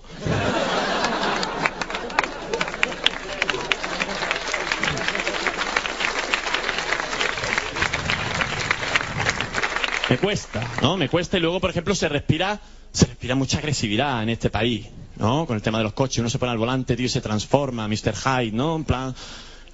Me 10.09 10.19
cuesta, 10.19 10.61
¿no? 10.83 10.97
Me 10.97 11.09
cuesta 11.09 11.37
y 11.37 11.39
luego, 11.39 11.59
por 11.59 11.71
ejemplo, 11.71 11.95
se 11.95 12.07
respira, 12.07 12.59
se 12.91 13.07
respira 13.07 13.33
mucha 13.33 13.57
agresividad 13.57 14.21
en 14.21 14.29
este 14.29 14.51
país, 14.51 14.85
¿no? 15.15 15.47
Con 15.47 15.55
el 15.55 15.63
tema 15.63 15.79
de 15.79 15.85
los 15.85 15.93
coches, 15.93 16.19
uno 16.19 16.29
se 16.29 16.37
pone 16.37 16.51
al 16.51 16.59
volante, 16.59 16.95
tío, 16.95 17.09
se 17.09 17.21
transforma, 17.21 17.87
Mr. 17.87 18.13
Hyde, 18.13 18.51
¿no? 18.51 18.75
En 18.75 18.83
plan, 18.83 19.15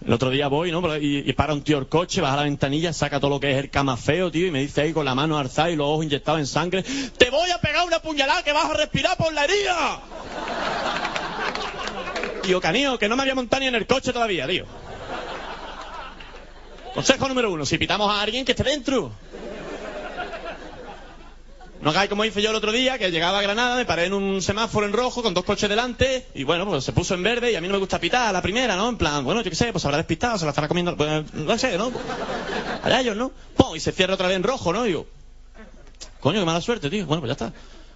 el 0.06 0.13
otro 0.13 0.30
día 0.30 0.48
voy, 0.48 0.72
¿no? 0.72 0.82
Y, 0.96 1.34
para 1.34 1.54
un 1.54 1.63
tío 1.63 1.78
el 1.80 1.88
coche, 1.88 2.22
baja 2.22 2.38
la 2.38 2.44
ventanilla, 2.44 2.94
saca 2.94 3.20
todo 3.20 3.30
lo 3.30 3.39
que 3.41 3.52
es 3.52 3.58
el 3.58 3.70
camafeo, 3.70 4.32
tío, 4.32 4.48
y 4.48 4.52
me 4.52 4.62
dice 4.62 4.82
ahí 4.82 4.94
con 4.94 5.04
la 5.04 5.15
mano 5.15 5.38
alzada 5.38 5.70
y 5.70 5.76
los 5.76 5.88
ojos 5.88 6.06
inyectados 6.06 6.39
en 6.39 6.48
sangre, 6.48 6.84
¡te 7.17 7.30
voy 7.30 7.52
a 7.52 7.60
pegar 7.60 7.86
una 7.86 8.00
puñalada 8.00 8.41
que 8.41 8.54
vas 8.54 8.70
a 8.70 8.74
respirar 8.74 9.17
por 9.17 9.34
la 9.34 9.44
herida! 9.44 10.02
Tío, 12.44 12.60
canío, 12.60 12.98
que 12.98 13.08
no 13.08 13.15
me 13.15 13.22
había 13.22 13.36
montado 13.36 13.60
ni 13.60 13.67
en 13.67 13.76
el 13.76 13.86
coche 13.86 14.12
todavía, 14.12 14.48
tío. 14.48 14.65
Consejo 16.96 17.28
número 17.28 17.52
uno, 17.52 17.67
si 17.67 17.78
pitamos 17.78 18.10
a 18.10 18.22
alguien 18.22 18.44
que 18.46 18.54
esté 18.54 18.63
dentro. 18.63 19.12
No 21.82 21.89
hagáis 21.89 22.10
como 22.10 22.24
hice 22.24 22.41
yo 22.44 22.52
el 22.52 22.56
otro 22.56 22.72
día, 22.72 23.00
que 23.00 23.10
llegaba 23.10 23.39
a 23.39 23.41
Granada, 23.41 23.76
me 23.76 23.86
paré 23.86 24.06
en 24.06 24.13
un 24.13 24.41
semáforo 24.44 24.86
en 24.86 24.94
rojo 24.94 25.24
con 25.24 25.34
dos 25.34 25.44
coches 25.44 25.67
delante 25.67 26.28
y 26.36 26.44
bueno, 26.44 26.65
pues 26.67 26.84
se 26.84 26.91
puso 26.94 27.15
en 27.15 27.24
verde 27.24 27.52
y 27.52 27.56
a 27.56 27.62
mí 27.62 27.67
no 27.67 27.74
me 27.74 27.80
gusta 27.80 28.00
pitar 28.00 28.28
a 28.28 28.32
la 28.32 28.41
primera, 28.41 28.76
¿no? 28.76 28.88
En 28.89 28.98
plan, 28.98 29.24
bueno, 29.26 29.41
yo 29.41 29.50
qué 29.50 29.56
sé, 29.56 29.72
pues 29.72 29.84
habrá 29.86 29.98
despistado, 29.98 30.38
se 30.38 30.46
la 30.46 30.52
estará 30.52 30.67
comiendo, 30.67 30.96
pues, 30.96 31.34
no 31.34 31.58
sé, 31.58 31.78
¿no? 31.80 31.91
Allá 32.84 33.02
ellos, 33.02 33.17
¿no? 33.17 33.32
Pum, 33.56 33.76
y 33.76 33.80
se 33.80 33.91
cierra 33.91 34.13
otra 34.13 34.28
vez 34.28 34.36
en 34.38 34.44
rojo, 34.44 34.72
¿no? 34.72 34.86
Y 34.86 34.89
digo, 34.89 35.08
coño, 36.20 36.39
qué 36.39 36.46
mala 36.46 36.62
suerte, 36.62 36.89
tío. 36.91 37.08
Bueno, 37.08 37.22
pues 37.22 37.30
ya 37.36 37.46
está. 37.48 37.54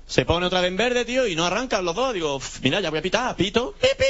Se 0.08 0.26
pone 0.26 0.48
otra 0.48 0.62
vez 0.62 0.70
en 0.70 0.78
verde, 0.78 1.06
tío, 1.06 1.28
y 1.28 1.36
no 1.36 1.46
arrancan 1.46 1.86
los 1.86 1.96
dos. 1.96 2.14
Digo, 2.14 2.36
"Uf, 2.36 2.62
mira, 2.62 2.80
ya 2.80 2.90
voy 2.90 3.00
a 3.00 3.02
pitar, 3.04 3.36
pito, 3.36 3.76
pi, 3.80 3.88
pi. 3.98 4.06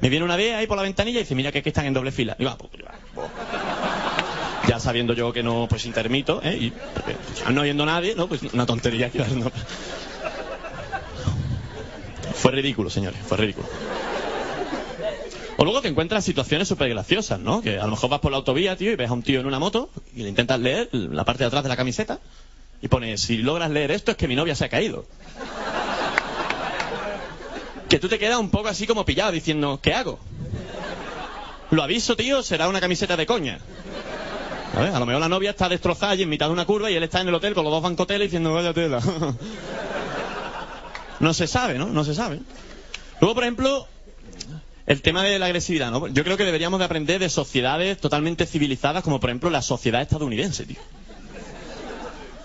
Me 0.00 0.08
viene 0.08 0.24
una 0.24 0.36
vez 0.36 0.54
ahí 0.54 0.66
por 0.66 0.76
la 0.76 0.82
ventanilla 0.82 1.20
y 1.20 1.22
dice, 1.22 1.34
mira 1.34 1.50
que 1.52 1.60
aquí 1.60 1.70
están 1.70 1.86
en 1.86 1.94
doble 1.94 2.12
fila. 2.12 2.36
Digo, 2.38 2.50
ah, 2.50 2.58
pues, 2.58 2.70
ya, 4.66 4.74
pues. 4.74 4.82
Sabiendo 4.82 5.12
yo 5.14 5.32
que 5.32 5.42
no, 5.42 5.66
pues 5.68 5.86
intermito, 5.86 6.40
¿eh? 6.42 6.56
Y 6.56 6.72
ya 7.38 7.50
no 7.50 7.62
oyendo 7.62 7.86
nadie, 7.86 8.14
¿no? 8.14 8.28
Pues 8.28 8.42
una 8.52 8.66
tontería 8.66 9.10
que 9.10 9.18
no. 9.18 9.50
Fue 12.34 12.52
ridículo, 12.52 12.90
señores, 12.90 13.18
fue 13.26 13.38
ridículo. 13.38 13.66
O 15.58 15.64
luego 15.64 15.80
te 15.80 15.88
encuentras 15.88 16.22
situaciones 16.24 16.68
súper 16.68 16.90
graciosas, 16.90 17.40
¿no? 17.40 17.62
Que 17.62 17.78
a 17.78 17.84
lo 17.84 17.92
mejor 17.92 18.10
vas 18.10 18.20
por 18.20 18.30
la 18.30 18.36
autovía, 18.36 18.76
tío, 18.76 18.92
y 18.92 18.96
ves 18.96 19.08
a 19.08 19.14
un 19.14 19.22
tío 19.22 19.40
en 19.40 19.46
una 19.46 19.58
moto 19.58 19.88
y 20.14 20.22
le 20.22 20.28
intentas 20.28 20.60
leer 20.60 20.90
la 20.92 21.24
parte 21.24 21.44
de 21.44 21.48
atrás 21.48 21.62
de 21.62 21.70
la 21.70 21.76
camiseta 21.76 22.20
y 22.82 22.88
pone, 22.88 23.16
si 23.16 23.38
logras 23.38 23.70
leer 23.70 23.90
esto 23.90 24.10
es 24.10 24.16
que 24.18 24.28
mi 24.28 24.36
novia 24.36 24.54
se 24.54 24.66
ha 24.66 24.68
caído. 24.68 25.06
Que 27.88 27.98
tú 27.98 28.08
te 28.08 28.18
quedas 28.18 28.38
un 28.38 28.50
poco 28.50 28.68
así 28.68 28.86
como 28.86 29.04
pillado 29.04 29.32
diciendo, 29.32 29.80
¿qué 29.82 29.94
hago? 29.94 30.18
Lo 31.70 31.82
aviso, 31.82 32.16
tío, 32.16 32.42
será 32.42 32.68
una 32.68 32.80
camiseta 32.80 33.16
de 33.16 33.26
coña. 33.26 33.58
A, 34.74 34.98
lo 34.98 35.06
mejor 35.06 35.20
la 35.20 35.28
novia 35.28 35.50
está 35.50 35.68
destrozada 35.68 36.14
y 36.14 36.22
en 36.22 36.28
mitad 36.28 36.46
de 36.46 36.52
una 36.52 36.66
curva 36.66 36.90
y 36.90 36.96
él 36.96 37.02
está 37.02 37.20
en 37.20 37.28
el 37.28 37.34
hotel 37.34 37.54
con 37.54 37.64
los 37.64 37.72
dos 37.72 37.82
bancoteles 37.82 38.26
diciendo, 38.26 38.52
vaya 38.52 38.72
tela. 38.72 39.00
no 41.20 41.32
se 41.32 41.46
sabe, 41.46 41.78
¿no? 41.78 41.86
No 41.86 42.04
se 42.04 42.14
sabe. 42.14 42.40
Luego, 43.20 43.34
por 43.34 43.44
ejemplo, 43.44 43.86
el 44.86 45.02
tema 45.02 45.22
de 45.22 45.38
la 45.38 45.46
agresividad, 45.46 45.90
¿no? 45.90 46.08
Yo 46.08 46.24
creo 46.24 46.36
que 46.36 46.44
deberíamos 46.44 46.78
de 46.78 46.84
aprender 46.84 47.20
de 47.20 47.28
sociedades 47.28 47.98
totalmente 47.98 48.46
civilizadas, 48.46 49.02
como 49.02 49.20
por 49.20 49.30
ejemplo 49.30 49.50
la 49.50 49.62
sociedad 49.62 50.02
estadounidense, 50.02 50.66
tío. 50.66 50.80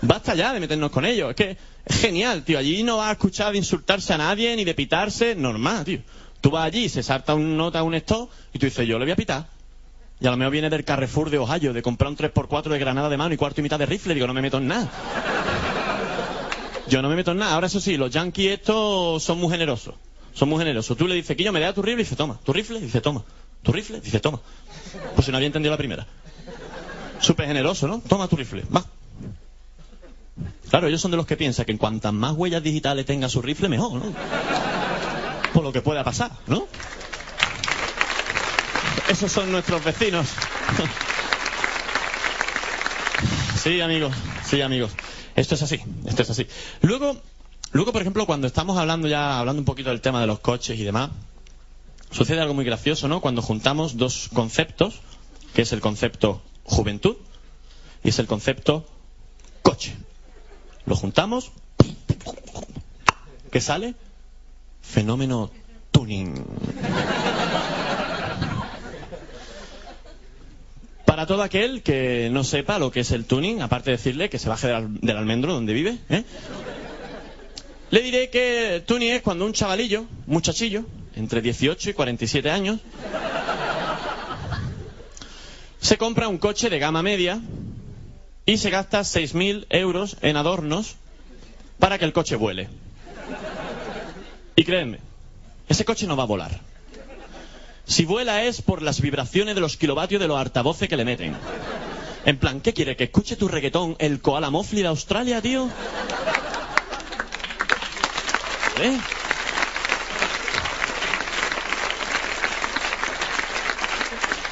Basta 0.02 0.34
ya 0.34 0.54
de 0.54 0.60
meternos 0.60 0.92
con 0.92 1.06
ellos. 1.06 1.30
Es 1.30 1.36
que 1.36 1.58
es 1.86 2.02
genial, 2.02 2.44
tío. 2.44 2.58
Allí 2.58 2.82
no 2.84 2.98
vas 2.98 3.10
a 3.10 3.12
escuchar 3.12 3.52
de 3.52 3.60
insultarse 3.60 4.14
a 4.14 4.18
nadie 4.18 4.56
ni 4.56 4.64
de 4.64 4.74
pitarse. 4.74 5.36
Normal, 5.36 5.86
tío. 5.86 6.00
Tú 6.42 6.50
vas 6.50 6.66
allí, 6.66 6.90
se 6.90 7.04
salta 7.04 7.36
un 7.36 7.56
nota, 7.56 7.84
un 7.84 7.94
stop, 7.94 8.30
y 8.52 8.58
tú 8.58 8.66
dices, 8.66 8.88
yo 8.88 8.98
le 8.98 9.06
voy 9.06 9.12
a 9.12 9.16
pitar. 9.16 9.46
Y 10.22 10.28
a 10.28 10.32
lo 10.32 10.38
mejor 10.38 10.52
viene 10.52 10.70
del 10.70 10.86
Carrefour 10.86 11.32
de 11.32 11.40
Ohio, 11.40 11.74
de 11.74 11.82
comprar 11.82 12.12
un 12.12 12.16
3x4 12.16 12.70
de 12.70 12.78
granada 12.78 13.10
de 13.10 13.18
mano 13.18 13.34
y 13.34 13.38
cuarto 13.38 13.60
y 13.60 13.64
mitad 13.64 13.80
de 13.80 13.88
rifle. 13.88 14.14
Digo, 14.14 14.28
no 14.28 14.36
me 14.36 14.42
meto 14.44 14.60
en 14.60 14.68
nada. 14.68 14.88
Yo 16.88 17.02
no 17.02 17.10
me 17.10 17.16
meto 17.16 17.32
en 17.32 17.38
nada. 17.38 17.56
Ahora, 17.56 17.66
eso 17.66 17.80
sí, 17.80 17.98
los 17.98 18.12
yankees 18.12 18.60
estos 18.60 19.24
son 19.24 19.40
muy 19.40 19.50
generosos. 19.50 19.96
Son 20.34 20.48
muy 20.48 20.60
generosos. 20.60 20.96
Tú 20.96 21.08
le 21.08 21.16
dices, 21.16 21.36
que 21.36 21.44
yo 21.44 21.52
me 21.52 21.60
da 21.60 21.74
tu 21.74 21.82
rifle, 21.82 22.02
y 22.02 22.06
dice, 22.06 22.16
toma. 22.16 22.40
¿Tu 22.44 22.54
rifle? 22.54 22.80
Dice, 22.80 23.02
toma. 23.02 23.24
¿Tu 23.64 23.72
rifle? 23.72 24.00
Dice, 24.00 24.20
toma. 24.20 24.40
Pues 25.16 25.26
si 25.26 25.32
no 25.32 25.38
había 25.38 25.48
entendido 25.48 25.72
la 25.72 25.78
primera. 25.78 26.06
Súper 27.20 27.48
generoso, 27.48 27.88
¿no? 27.88 28.00
Toma 28.08 28.28
tu 28.28 28.36
rifle. 28.36 28.64
Va. 28.76 28.86
Claro, 30.70 30.88
ellos 30.88 31.02
son 31.02 31.10
de 31.10 31.18
los 31.18 31.26
que 31.26 31.36
piensan 31.36 31.66
que 31.66 31.72
en 31.72 31.80
cuantas 31.80 32.14
más 32.14 32.34
huellas 32.34 32.62
digitales 32.62 33.08
tenga 33.08 33.28
su 33.28 33.42
rifle, 33.42 33.70
mejor, 33.70 33.94
¿no? 33.94 34.14
Por 35.52 35.64
lo 35.64 35.74
que 35.74 35.82
pueda 35.82 36.04
pasar, 36.04 36.32
¿no? 36.46 36.68
Esos 39.12 39.30
son 39.30 39.52
nuestros 39.52 39.84
vecinos. 39.84 40.26
Sí, 43.62 43.82
amigos, 43.82 44.16
sí, 44.46 44.62
amigos. 44.62 44.94
Esto 45.36 45.56
es 45.56 45.62
así, 45.64 45.82
esto 46.06 46.22
es 46.22 46.30
así. 46.30 46.48
Luego, 46.82 47.18
luego, 47.74 47.92
por 47.92 48.02
ejemplo, 48.02 48.26
cuando 48.26 48.48
estamos 48.48 48.78
hablando 48.78 49.10
ya, 49.10 49.38
hablando 49.38 49.60
un 49.60 49.66
poquito 49.66 49.90
del 49.90 50.00
tema 50.00 50.22
de 50.22 50.28
los 50.28 50.40
coches 50.40 50.80
y 50.80 50.86
demás, 50.86 51.10
sucede 52.10 52.40
algo 52.40 52.54
muy 52.54 52.64
gracioso, 52.64 53.10
¿no? 53.10 53.20
Cuando 53.20 53.42
juntamos 53.42 53.98
dos 53.98 54.30
conceptos, 54.34 55.02
que 55.54 55.64
es 55.64 55.74
el 55.74 55.82
concepto 55.82 56.42
juventud 56.64 57.18
y 58.06 58.10
es 58.10 58.20
el 58.20 58.28
concepto 58.28 58.88
coche. 59.62 59.94
Lo 60.86 60.96
juntamos, 60.96 61.52
¿qué 63.52 63.60
sale? 63.60 63.94
Fenómeno 64.82 65.52
tuning. 65.92 66.46
Para 71.12 71.26
todo 71.26 71.44
aquel 71.44 71.84
que 71.84 72.30
no 72.32 72.46
sepa 72.46 72.80
lo 72.80 72.90
que 72.90 73.02
es 73.02 73.12
el 73.12 73.26
tuning, 73.26 73.62
aparte 73.62 73.92
de 73.92 73.98
decirle 73.98 74.30
que 74.30 74.40
se 74.40 74.48
baje 74.48 74.70
del, 74.70 75.02
del 75.02 75.18
almendro 75.18 75.52
donde 75.52 75.74
vive, 75.74 75.98
¿eh? 76.08 76.24
le 77.90 78.02
diré 78.02 78.30
que 78.30 78.82
tuning 78.86 79.12
es 79.12 79.22
cuando 79.22 79.44
un 79.44 79.52
chavalillo, 79.52 80.04
un 80.04 80.08
muchachillo, 80.34 80.86
entre 81.18 81.42
18 81.42 81.90
y 81.90 81.94
47 81.94 82.50
años, 82.50 82.80
se 85.82 85.98
compra 85.98 86.30
un 86.30 86.38
coche 86.38 86.70
de 86.70 86.80
gama 86.80 87.04
media 87.04 87.42
y 88.46 88.56
se 88.56 88.70
gasta 88.70 89.02
6.000 89.02 89.66
euros 89.70 90.16
en 90.22 90.38
adornos 90.38 90.96
para 91.78 92.00
que 92.00 92.06
el 92.06 92.14
coche 92.14 92.38
vuele. 92.38 92.70
Y 94.56 94.64
créanme, 94.64 95.00
ese 95.68 95.84
coche 95.84 96.08
no 96.08 96.16
va 96.16 96.24
a 96.24 96.28
volar. 96.28 96.71
Si 97.92 98.06
vuela 98.06 98.46
es 98.46 98.62
por 98.62 98.82
las 98.82 99.02
vibraciones 99.02 99.54
de 99.54 99.60
los 99.60 99.76
kilovatios 99.76 100.22
de 100.22 100.28
los 100.30 100.40
altavoces 100.40 100.88
que 100.88 100.96
le 100.96 101.04
meten. 101.04 101.36
En 102.24 102.38
plan, 102.38 102.62
¿qué 102.62 102.72
quiere? 102.74 102.96
¿Que 102.96 103.04
escuche 103.04 103.36
tu 103.36 103.50
reggaetón 103.50 103.98
el 104.00 104.22
koala 104.22 104.50
mofli 104.50 104.82
de 104.82 104.88
Australia, 104.88 105.42
tío? 105.42 105.68
¿Eh? 108.80 108.98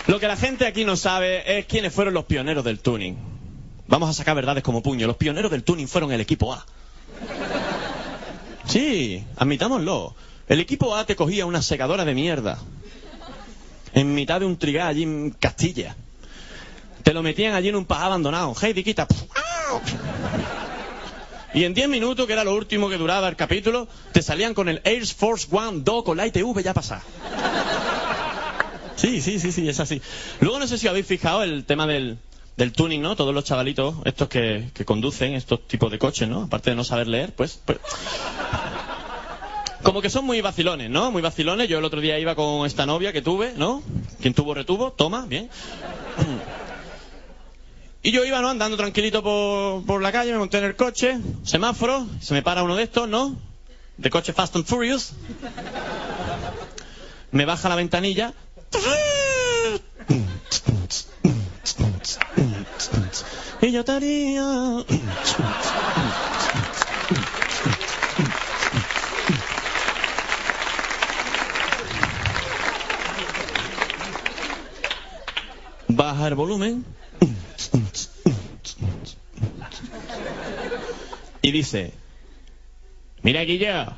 Lo 0.08 0.20
que 0.20 0.28
la 0.28 0.36
gente 0.36 0.68
aquí 0.68 0.84
no 0.84 0.98
sabe 0.98 1.60
es 1.60 1.66
quiénes 1.66 1.94
fueron 1.94 2.14
los 2.14 2.26
pioneros 2.26 2.66
del 2.66 2.80
tuning. 2.80 3.16
Vamos 3.88 4.10
a 4.10 4.14
sacar 4.14 4.36
verdades 4.36 4.66
como 4.66 4.84
puño. 4.84 5.08
Los 5.08 5.16
pioneros 5.16 5.50
del 5.50 5.64
tuning 5.64 5.88
fueron 5.88 6.12
el 6.12 6.20
equipo 6.20 6.54
A. 6.54 6.66
Sí, 8.66 9.24
admitámoslo. 9.38 10.14
El 10.50 10.60
equipo 10.60 10.94
A 10.94 11.06
te 11.06 11.16
cogía 11.16 11.46
una 11.46 11.62
secadora 11.62 12.04
de 12.04 12.14
mierda. 12.14 12.60
En 13.94 14.14
mitad 14.14 14.40
de 14.40 14.46
un 14.46 14.58
trigal 14.58 14.88
allí 14.88 15.04
en 15.04 15.32
Castilla. 15.32 15.96
Te 17.04 17.14
lo 17.14 17.24
metían 17.24 17.54
allí 17.54 17.70
en 17.70 17.76
un 17.76 17.86
paja 17.86 18.06
abandonado. 18.06 18.54
Hey, 18.60 18.74
diquita. 18.74 19.08
Y 21.54 21.64
en 21.64 21.74
10 21.74 21.90
minutos, 21.90 22.28
que 22.28 22.34
era 22.34 22.44
lo 22.44 22.54
último 22.54 22.90
que 22.90 22.98
duraba 22.98 23.28
el 23.28 23.36
capítulo, 23.36 23.88
te 24.12 24.22
salían 24.22 24.54
con 24.54 24.70
el 24.70 24.82
Air 24.84 25.06
Force 25.08 25.48
One 25.50 25.82
2 25.84 26.04
con 26.04 26.18
la 26.18 26.28
ITV 26.28 26.62
ya 26.62 26.74
pasada. 26.74 27.02
Sí, 28.96 29.22
sí, 29.22 29.40
sí, 29.40 29.52
sí, 29.52 29.68
es 29.68 29.80
así. 29.80 30.02
Luego 30.42 30.60
no 30.60 30.68
sé 30.68 30.78
si 30.78 30.88
habéis 30.88 31.08
fijado 31.08 31.42
el 31.42 31.64
tema 31.66 31.88
del, 31.88 32.18
del 32.58 32.74
tuning, 32.74 33.02
¿no? 33.02 33.16
Todos 33.16 33.34
los 33.34 33.46
chavalitos, 33.46 33.96
estos 34.06 34.28
que, 34.28 34.70
que 34.74 34.86
conducen 34.86 35.34
estos 35.34 35.66
tipos 35.68 35.90
de 35.90 35.98
coches, 35.98 36.28
¿no? 36.28 36.44
Aparte 36.44 36.70
de 36.72 36.76
no 36.76 36.84
saber 36.84 37.08
leer, 37.08 37.34
pues, 37.34 37.60
pues... 37.66 37.80
Como 39.90 40.04
que 40.04 40.12
son 40.12 40.24
muy 40.24 40.40
vacilones, 40.40 40.88
¿no? 40.88 41.10
Muy 41.10 41.24
vacilones. 41.24 41.68
Yo 41.68 41.80
el 41.80 41.84
otro 41.84 42.00
día 42.00 42.20
iba 42.20 42.36
con 42.36 42.68
esta 42.68 42.86
novia 42.86 43.12
que 43.12 43.24
tuve, 43.24 43.54
¿no? 43.58 43.82
Quien 44.22 44.36
tuvo, 44.36 44.54
retuvo. 44.54 44.92
Toma, 44.92 45.26
bien. 45.26 45.50
Y 48.04 48.12
yo 48.12 48.24
iba, 48.24 48.40
¿no? 48.40 48.50
Andando 48.50 48.78
tranquilito 48.78 49.24
por, 49.24 49.84
por 49.88 50.04
la 50.04 50.12
calle, 50.12 50.32
me 50.32 50.38
monté 50.38 50.60
en 50.60 50.66
el 50.66 50.76
coche, 50.76 51.18
semáforo, 51.44 52.06
se 52.22 52.36
me 52.36 52.44
para 52.44 52.62
uno 52.62 52.76
de 52.76 52.84
estos, 52.84 53.10
¿no? 53.10 53.36
De 53.98 54.12
coche 54.12 54.32
Fast 54.32 54.56
and 54.58 54.66
Furious. 54.66 55.14
Me 57.32 57.46
baja 57.46 57.68
la 57.68 57.76
ventanilla. 57.76 58.36
Y 63.62 63.72
yo 63.72 63.84
te 63.84 63.92
El 76.28 76.36
volumen. 76.36 76.86
Y 81.42 81.52
dice, 81.52 81.94
mira 83.24 83.42
Guillo, 83.44 83.94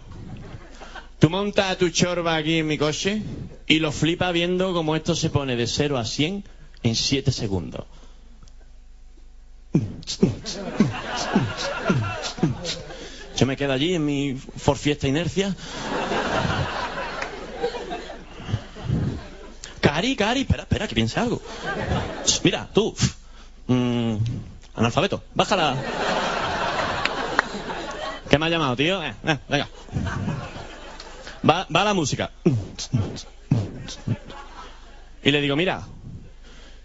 tú 1.20 1.30
montas 1.30 1.78
tu 1.78 1.90
chorba 1.90 2.36
aquí 2.36 2.60
en 2.60 2.68
mi 2.68 2.78
coche 2.78 3.22
y 3.68 3.80
lo 3.80 3.92
flipa 3.92 4.32
viendo 4.32 4.74
cómo 4.74 4.96
esto 4.96 5.16
se 5.16 5.30
pone 5.30 5.56
de 5.56 5.68
0 5.68 5.98
a 5.98 6.06
100 6.06 6.44
en 6.84 6.96
7 6.96 7.32
segundos. 7.32 7.86
Yo 13.36 13.46
me 13.48 13.58
quedo 13.58 13.74
allí 13.74 13.96
en 13.96 14.06
mi 14.06 14.36
Ford 14.36 14.78
Fiesta 14.78 15.08
Inercia. 15.08 15.56
Cari, 19.82 20.16
Cari, 20.16 20.42
espera, 20.42 20.64
espera, 20.64 20.88
que 20.88 20.96
piense 20.96 21.20
algo. 21.20 21.42
Mira, 22.44 22.70
tú, 22.74 22.96
mm, 23.68 24.16
analfabeto, 24.76 25.24
bájala. 25.34 25.76
¿Qué 28.30 28.38
me 28.38 28.46
ha 28.46 28.50
llamado, 28.50 28.76
tío? 28.76 29.04
Eh, 29.04 29.14
eh, 29.26 29.38
venga. 29.50 29.68
Va, 31.48 31.68
va 31.76 31.84
la 31.84 31.94
música. 31.94 32.32
Y 35.24 35.32
le 35.32 35.42
digo, 35.42 35.56
mira, 35.56 35.84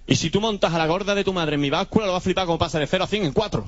y 0.07 0.17
si 0.17 0.31
tú 0.31 0.41
montas 0.41 0.73
a 0.73 0.79
la 0.79 0.87
gorda 0.87 1.15
de 1.15 1.25
tu 1.25 1.33
madre 1.33 1.55
en 1.55 1.61
mi 1.61 1.71
báscula, 1.71 2.07
lo 2.07 2.13
vas 2.13 2.23
a 2.23 2.25
flipar 2.25 2.47
como 2.47 2.59
pasa 2.59 2.79
de 2.79 2.87
0 2.87 3.05
a 3.05 3.07
100 3.07 3.25
en 3.25 3.33
4. 3.33 3.65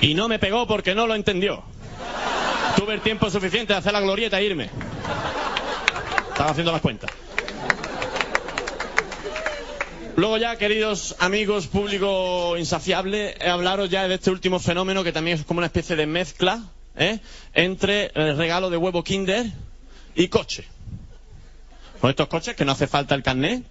Y 0.00 0.14
no 0.14 0.28
me 0.28 0.38
pegó 0.38 0.66
porque 0.66 0.94
no 0.94 1.06
lo 1.06 1.14
entendió. 1.14 1.62
Tuve 2.76 2.94
el 2.94 3.00
tiempo 3.00 3.28
suficiente 3.30 3.72
de 3.72 3.78
hacer 3.78 3.92
la 3.92 4.00
glorieta 4.00 4.40
e 4.40 4.44
irme. 4.44 4.70
Estaba 6.30 6.50
haciendo 6.50 6.72
las 6.72 6.80
cuentas. 6.80 7.10
Luego 10.16 10.38
ya, 10.38 10.56
queridos 10.56 11.16
amigos, 11.18 11.66
público 11.66 12.56
insaciable, 12.56 13.36
he 13.40 13.48
hablaros 13.48 13.90
ya 13.90 14.08
de 14.08 14.14
este 14.14 14.30
último 14.30 14.58
fenómeno 14.58 15.04
que 15.04 15.12
también 15.12 15.38
es 15.38 15.44
como 15.44 15.58
una 15.58 15.66
especie 15.66 15.96
de 15.96 16.06
mezcla 16.06 16.62
¿eh? 16.96 17.20
entre 17.54 18.10
el 18.14 18.36
regalo 18.36 18.70
de 18.70 18.76
huevo 18.76 19.04
Kinder 19.04 19.46
y 20.14 20.28
coche. 20.28 20.66
Con 22.00 22.10
estos 22.10 22.28
coches 22.28 22.56
que 22.56 22.64
no 22.64 22.72
hace 22.72 22.86
falta 22.86 23.14
el 23.14 23.22
carnet, 23.22 23.64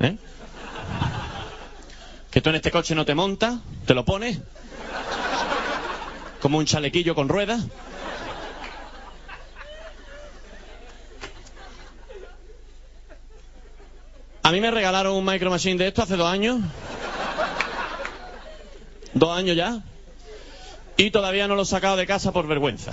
¿eh? 0.00 0.16
que 2.30 2.40
tú 2.40 2.50
en 2.50 2.56
este 2.56 2.70
coche 2.70 2.94
no 2.94 3.04
te 3.04 3.14
montas, 3.14 3.58
te 3.86 3.94
lo 3.94 4.04
pones 4.04 4.38
como 6.40 6.58
un 6.58 6.64
chalequillo 6.64 7.14
con 7.14 7.28
ruedas. 7.28 7.64
A 14.42 14.52
mí 14.52 14.60
me 14.60 14.70
regalaron 14.70 15.14
un 15.14 15.24
Micro 15.24 15.50
Machine 15.50 15.76
de 15.76 15.88
esto 15.88 16.02
hace 16.02 16.16
dos 16.16 16.26
años. 16.26 16.60
Dos 19.12 19.36
años 19.36 19.56
ya. 19.56 19.82
Y 20.96 21.10
todavía 21.10 21.46
no 21.46 21.54
lo 21.54 21.62
he 21.62 21.66
sacado 21.66 21.96
de 21.96 22.06
casa 22.06 22.32
por 22.32 22.46
vergüenza. 22.46 22.92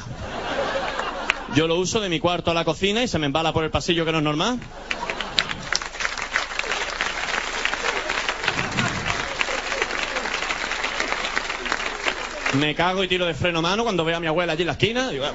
Yo 1.56 1.68
lo 1.68 1.76
uso 1.76 2.00
de 2.00 2.10
mi 2.10 2.20
cuarto 2.20 2.52
a 2.52 2.54
la 2.54 2.66
cocina 2.66 3.02
y 3.02 3.08
se 3.08 3.18
me 3.18 3.26
embala 3.26 3.54
por 3.54 3.64
el 3.64 3.72
pasillo 3.72 4.06
que 4.06 4.12
no 4.12 4.20
es 4.20 4.24
normal. 4.24 4.60
Me 12.54 12.76
cago 12.76 13.04
y 13.04 13.08
tiro 13.08 13.26
de 13.26 13.34
freno 13.34 13.62
mano 13.62 13.84
cuando 13.84 14.06
veo 14.06 14.18
a 14.18 14.20
mi 14.20 14.28
abuela 14.28 14.54
allí 14.54 14.64
en 14.64 14.68
la 14.68 14.74
esquina. 14.74 15.10
digo, 15.10 15.26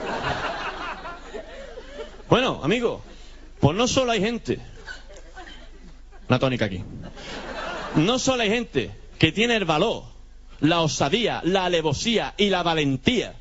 bueno, 2.28 2.60
amigo, 2.62 3.02
pues 3.60 3.76
no 3.76 3.86
solo 3.86 4.12
hay 4.12 4.20
gente. 4.20 4.58
Una 6.28 6.38
tónica 6.38 6.64
aquí. 6.64 6.82
No 7.96 8.18
solo 8.18 8.42
hay 8.42 8.48
gente 8.48 8.90
que 9.18 9.32
tiene 9.32 9.56
el 9.56 9.64
valor, 9.64 10.04
la 10.60 10.80
osadía, 10.80 11.42
la 11.44 11.66
alevosía 11.66 12.34
y 12.38 12.48
la 12.48 12.62
valentía 12.62 13.34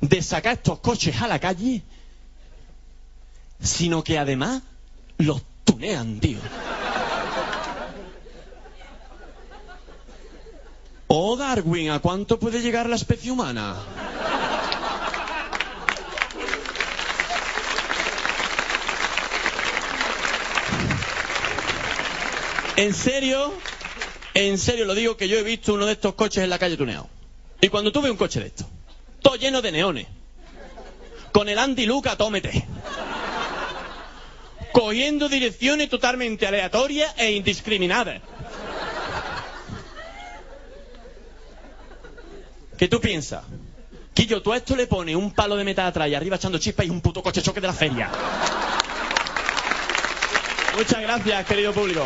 de 0.00 0.22
sacar 0.22 0.54
estos 0.54 0.80
coches 0.80 1.20
a 1.22 1.28
la 1.28 1.38
calle, 1.38 1.82
sino 3.60 4.04
que 4.04 4.18
además 4.18 4.62
los 5.16 5.42
tunean, 5.64 6.20
tío. 6.20 6.38
Oh, 11.16 11.36
Darwin, 11.36 11.90
¿a 11.90 12.00
cuánto 12.00 12.40
puede 12.40 12.60
llegar 12.60 12.88
la 12.88 12.96
especie 12.96 13.30
humana? 13.30 13.76
En 22.74 22.92
serio, 22.92 23.54
en 24.34 24.58
serio 24.58 24.86
lo 24.86 24.96
digo 24.96 25.16
que 25.16 25.28
yo 25.28 25.38
he 25.38 25.44
visto 25.44 25.74
uno 25.74 25.86
de 25.86 25.92
estos 25.92 26.14
coches 26.14 26.42
en 26.42 26.50
la 26.50 26.58
calle 26.58 26.76
tuneado. 26.76 27.08
Y 27.60 27.68
cuando 27.68 27.92
tuve 27.92 28.10
un 28.10 28.16
coche 28.16 28.40
de 28.40 28.46
estos, 28.46 28.66
todo 29.22 29.36
lleno 29.36 29.62
de 29.62 29.70
neones, 29.70 30.08
con 31.30 31.48
el 31.48 31.60
Andy 31.60 31.86
Luca 31.86 32.16
tómete, 32.16 32.66
cogiendo 34.72 35.28
direcciones 35.28 35.88
totalmente 35.88 36.44
aleatorias 36.48 37.14
e 37.16 37.30
indiscriminadas. 37.30 38.20
¿Qué 42.78 42.88
tú 42.88 43.00
piensas? 43.00 43.44
Quillo, 44.12 44.42
tú 44.42 44.54
esto 44.54 44.76
le 44.76 44.86
pones 44.86 45.16
un 45.16 45.32
palo 45.32 45.56
de 45.56 45.64
metal 45.64 45.86
atrás 45.86 46.08
y 46.08 46.14
arriba 46.14 46.36
echando 46.36 46.58
chispas 46.58 46.86
y 46.86 46.90
un 46.90 47.00
puto 47.00 47.22
coche 47.22 47.42
choque 47.42 47.60
de 47.60 47.66
la 47.66 47.72
feria. 47.72 48.10
Muchas 50.76 51.00
gracias, 51.00 51.46
querido 51.46 51.72
público. 51.72 52.04